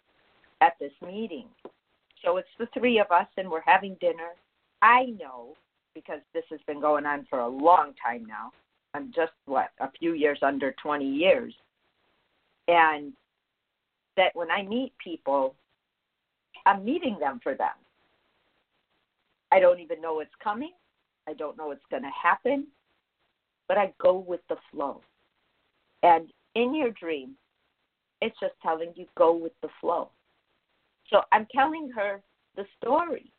at 0.60 0.74
this 0.80 0.92
meeting. 1.02 1.46
So 2.24 2.38
it's 2.38 2.50
the 2.60 2.68
three 2.78 3.00
of 3.00 3.08
us 3.12 3.28
and 3.38 3.50
we're 3.50 3.62
having 3.66 3.96
dinner. 4.02 4.32
I 4.82 5.14
know 5.20 5.56
because 5.96 6.20
this 6.34 6.44
has 6.50 6.60
been 6.68 6.82
going 6.82 7.06
on 7.06 7.26
for 7.30 7.40
a 7.40 7.48
long 7.48 7.94
time 8.04 8.26
now. 8.26 8.52
I'm 8.94 9.12
just 9.16 9.32
what 9.46 9.70
a 9.80 9.90
few 10.00 10.14
years 10.14 10.40
under 10.42 10.76
20 10.84 11.06
years. 11.06 11.54
And 12.68 13.14
that 14.18 14.32
when 14.34 14.52
I 14.52 14.64
meet 14.64 14.94
people, 15.04 15.56
I'm 16.66 16.84
meeting 16.84 17.18
them 17.20 17.40
for 17.42 17.56
them. 17.56 17.74
I 19.52 19.60
don't 19.60 19.80
even 19.80 20.02
know 20.02 20.16
what's 20.16 20.30
coming. 20.44 20.72
I 21.28 21.34
don't 21.34 21.58
know 21.58 21.68
what's 21.68 21.86
going 21.90 22.04
to 22.04 22.10
happen, 22.10 22.68
but 23.68 23.78
I 23.78 23.94
go 24.02 24.18
with 24.18 24.42
the 24.50 24.56
flow. 24.72 25.02
And 26.04 26.32
in 26.56 26.74
your 26.74 26.92
dream, 26.92 27.36
it's 28.22 28.40
just 28.40 28.54
telling 28.62 28.94
you 28.96 29.06
go 29.18 29.36
with 29.36 29.54
the 29.62 29.70
flow. 29.80 30.10
So 31.10 31.22
I'm 31.32 31.48
telling 31.54 31.90
her 31.96 32.22
the 32.56 32.66
story. 32.82 33.32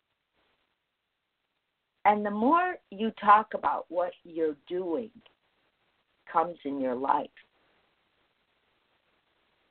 And 2.05 2.27
the 2.27 2.31
more 2.31 2.77
you 2.91 3.13
talk 3.21 3.55
about 3.55 3.87
what 3.89 4.13
you're 4.25 4.57
doing 4.69 5.11
comes 6.31 6.59
in 6.65 6.81
your 6.81 6.95
life. 6.95 7.31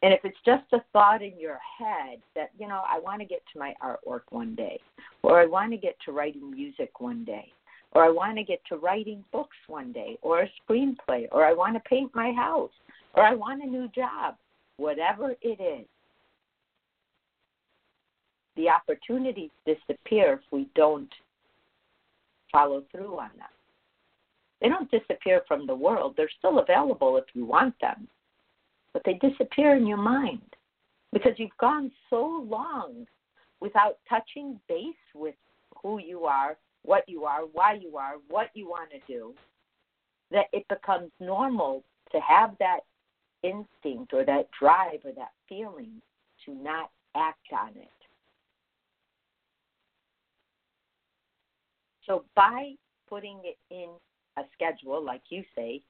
And 0.03 0.13
if 0.13 0.21
it's 0.23 0.37
just 0.45 0.63
a 0.73 0.83
thought 0.93 1.21
in 1.21 1.39
your 1.39 1.59
head 1.77 2.19
that, 2.35 2.49
you 2.57 2.67
know, 2.67 2.81
I 2.87 2.99
want 2.99 3.19
to 3.19 3.25
get 3.25 3.43
to 3.53 3.59
my 3.59 3.73
artwork 3.83 4.21
one 4.29 4.55
day, 4.55 4.79
or 5.21 5.39
I 5.39 5.45
want 5.45 5.71
to 5.71 5.77
get 5.77 5.95
to 6.05 6.11
writing 6.11 6.49
music 6.49 6.99
one 6.99 7.23
day, 7.23 7.51
or 7.91 8.03
I 8.03 8.09
want 8.09 8.37
to 8.37 8.43
get 8.43 8.61
to 8.69 8.77
writing 8.77 9.23
books 9.31 9.57
one 9.67 9.91
day, 9.91 10.17
or 10.23 10.41
a 10.41 10.49
screenplay, 10.61 11.27
or 11.31 11.45
I 11.45 11.53
want 11.53 11.75
to 11.75 11.81
paint 11.81 12.11
my 12.15 12.31
house, 12.31 12.71
or 13.13 13.23
I 13.23 13.35
want 13.35 13.63
a 13.63 13.67
new 13.67 13.89
job, 13.89 14.35
whatever 14.77 15.35
it 15.41 15.61
is, 15.61 15.85
the 18.55 18.69
opportunities 18.69 19.51
disappear 19.65 20.33
if 20.33 20.39
we 20.51 20.67
don't 20.75 21.11
follow 22.51 22.83
through 22.91 23.19
on 23.19 23.29
them. 23.37 23.47
They 24.61 24.69
don't 24.69 24.89
disappear 24.89 25.41
from 25.47 25.67
the 25.67 25.75
world, 25.75 26.15
they're 26.17 26.29
still 26.39 26.59
available 26.59 27.17
if 27.17 27.25
you 27.33 27.45
want 27.45 27.75
them 27.81 28.07
but 28.93 29.01
they 29.05 29.13
disappear 29.13 29.75
in 29.75 29.87
your 29.87 29.97
mind 29.97 30.41
because 31.13 31.33
you've 31.37 31.57
gone 31.59 31.91
so 32.09 32.45
long 32.47 33.05
without 33.59 33.97
touching 34.09 34.59
base 34.67 34.95
with 35.13 35.35
who 35.81 35.99
you 35.99 36.25
are, 36.25 36.57
what 36.83 37.07
you 37.07 37.25
are, 37.25 37.41
why 37.53 37.73
you 37.73 37.97
are, 37.97 38.15
what 38.29 38.49
you 38.53 38.67
want 38.67 38.89
to 38.91 38.99
do, 39.07 39.33
that 40.31 40.45
it 40.53 40.65
becomes 40.67 41.11
normal 41.19 41.83
to 42.11 42.19
have 42.19 42.51
that 42.59 42.79
instinct 43.43 44.13
or 44.13 44.25
that 44.25 44.49
drive 44.59 44.99
or 45.03 45.11
that 45.13 45.31
feeling 45.47 46.01
to 46.45 46.53
not 46.53 46.89
act 47.15 47.47
on 47.51 47.69
it. 47.69 47.89
So 52.05 52.25
by 52.35 52.73
putting 53.07 53.39
it 53.43 53.57
in 53.69 53.89
a 54.37 54.43
schedule, 54.53 55.03
like 55.03 55.21
you 55.29 55.43
say, 55.55 55.81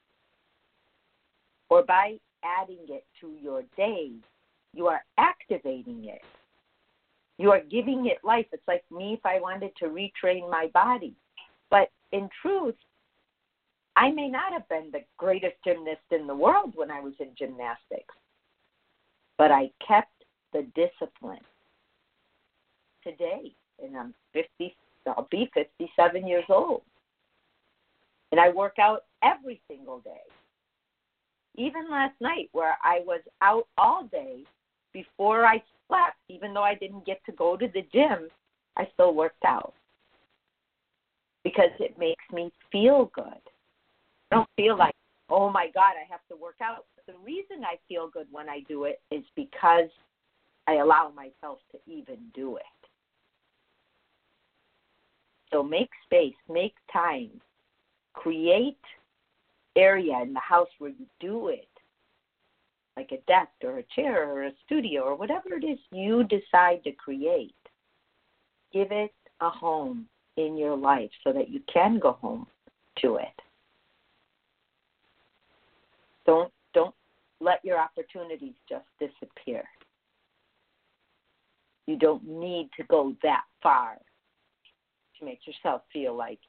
or 1.70 1.84
by 1.84 2.18
adding 2.44 2.86
it 2.88 3.06
to 3.22 3.36
your 3.42 3.64
day. 3.78 4.12
You 4.74 4.88
are 4.88 5.02
activating 5.18 6.06
it. 6.06 6.22
You 7.38 7.52
are 7.52 7.62
giving 7.62 8.06
it 8.08 8.18
life. 8.24 8.46
It's 8.52 8.68
like 8.68 8.84
me 8.92 9.14
if 9.14 9.26
I 9.26 9.40
wanted 9.40 9.72
to 9.78 9.86
retrain 9.86 10.50
my 10.50 10.68
body. 10.74 11.16
But 11.70 11.90
in 12.12 12.30
truth, 12.42 12.76
I 13.96 14.12
may 14.12 14.30
not 14.30 14.54
have 14.54 14.68
been 14.70 14.90
the 14.92 15.04
greatest 15.18 15.56
gymnast 15.66 16.02
in 16.12 16.28
the 16.28 16.36
world 16.36 16.74
when 16.76 16.92
I 16.92 17.02
was 17.02 17.14
in 17.20 17.30
gymnastics, 17.38 18.14
but 19.38 19.52
I 19.52 19.70
kept 19.86 20.14
the 20.54 20.66
discipline. 20.76 21.40
Today, 23.04 23.54
and 23.84 23.98
I'm 23.98 24.14
50, 24.34 24.76
I'll 25.08 25.28
be 25.32 25.50
57 25.56 26.28
years 26.28 26.46
old. 26.50 26.84
And 28.32 28.40
I 28.40 28.50
work 28.50 28.78
out 28.80 29.06
every 29.24 29.60
single 29.68 30.00
day 30.00 30.22
even 31.56 31.90
last 31.90 32.16
night 32.22 32.50
where 32.52 32.78
I 32.84 33.00
was 33.06 33.22
out 33.42 33.68
all 33.78 34.08
day 34.12 34.44
before 34.94 35.46
I 35.46 35.62
slept, 35.88 36.18
even 36.30 36.54
though 36.54 36.64
I 36.64 36.76
didn't 36.76 37.06
get 37.06 37.22
to 37.26 37.32
go 37.34 37.58
to 37.58 37.68
the 37.68 37.84
gym, 37.94 38.30
I 38.78 38.88
still 38.94 39.14
worked 39.14 39.44
out 39.46 39.74
because 41.44 41.72
it 41.80 41.98
makes 41.98 42.24
me 42.32 42.52
feel 42.72 43.12
good. 43.14 43.42
I 44.32 44.36
don't 44.36 44.50
feel 44.56 44.78
like, 44.78 44.94
oh 45.30 45.50
my 45.50 45.68
God, 45.74 45.94
I 46.00 46.10
have 46.10 46.22
to 46.30 46.36
work 46.36 46.56
out. 46.62 46.86
The 47.08 47.14
reason 47.26 47.66
I 47.66 47.78
feel 47.88 48.10
good 48.10 48.28
when 48.32 48.48
I 48.48 48.62
do 48.68 48.86
it 48.86 49.02
is 49.12 49.24
because 49.36 49.90
I 50.68 50.76
allow 50.76 51.12
myself 51.14 51.60
to 51.72 51.80
even 51.92 52.18
do 52.34 52.58
it. 52.58 52.64
So 55.52 55.62
make 55.62 55.90
space, 56.06 56.36
make 56.50 56.76
time, 56.94 57.30
create 58.14 58.78
area 59.76 60.20
in 60.22 60.34
the 60.34 60.40
house 60.40 60.68
where 60.80 60.92
you 60.92 61.06
do 61.20 61.50
it, 61.50 61.68
like 62.98 63.12
a 63.12 63.22
desk 63.28 63.52
or 63.64 63.80
a 63.80 63.86
chair 63.96 64.30
or 64.30 64.46
a 64.46 64.52
studio 64.66 65.02
or 65.04 65.16
whatever 65.16 65.54
it 65.54 65.64
is 65.64 65.80
you 65.92 66.24
decide 66.24 66.84
to 66.84 66.92
create, 66.92 67.56
give 68.74 68.92
it 68.92 69.14
a 69.40 69.50
home 69.50 70.08
in 70.38 70.58
your 70.58 70.76
life 70.76 71.10
so 71.24 71.32
that 71.34 71.50
you 71.50 71.62
can 71.72 72.00
go 72.00 72.14
home 72.14 72.48
to 73.02 73.16
it. 73.16 73.28
Don't 76.26 76.52
don't 76.74 76.94
let 77.40 77.64
your 77.64 77.80
opportunities 77.80 78.54
just 78.70 78.86
disappear. 79.00 79.64
You 81.88 81.98
don't 81.98 82.26
need 82.28 82.70
to 82.78 82.84
go 82.84 83.16
that 83.24 83.44
far 83.64 83.98
to 85.20 85.26
make 85.26 85.40
yourself 85.48 85.82
feel 85.92 86.16
like, 86.16 86.40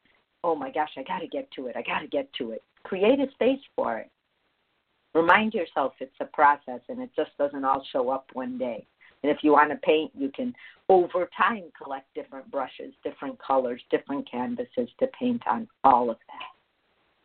oh 0.45 0.55
my 0.55 0.71
gosh, 0.71 0.91
I 0.97 1.03
got 1.03 1.21
to 1.21 1.27
get 1.27 1.51
to 1.53 1.67
it. 1.69 1.77
I 1.77 1.83
got 1.83 2.01
to 2.01 2.07
get 2.07 2.31
to 2.35 2.53
it 2.53 2.63
create 2.93 3.21
a 3.21 3.31
space 3.33 3.65
for 3.75 3.97
it. 3.97 4.11
Remind 5.15 5.55
yourself 5.55 5.95
it's 5.99 6.13
a 6.21 6.27
process 6.27 6.81
and 6.91 7.01
it 7.01 7.09
just 7.17 7.31
doesn't 7.39 7.65
all 7.65 7.83
show 7.91 8.11
up 8.11 8.27
one 8.35 8.59
day. 8.59 8.87
And 9.23 9.33
if 9.33 9.39
you 9.43 9.53
want 9.53 9.71
to 9.71 9.77
paint, 9.77 10.11
you 10.15 10.31
can 10.37 10.55
over 10.91 11.27
time 11.35 11.63
collect 11.83 12.13
different 12.15 12.51
brushes, 12.51 12.93
different 13.03 13.39
colors, 13.41 13.81
different 13.91 14.31
canvases 14.31 14.91
to 15.01 15.07
paint 15.19 15.41
on 15.51 15.69
all 15.85 16.11
of 16.11 16.19
that. 16.29 16.53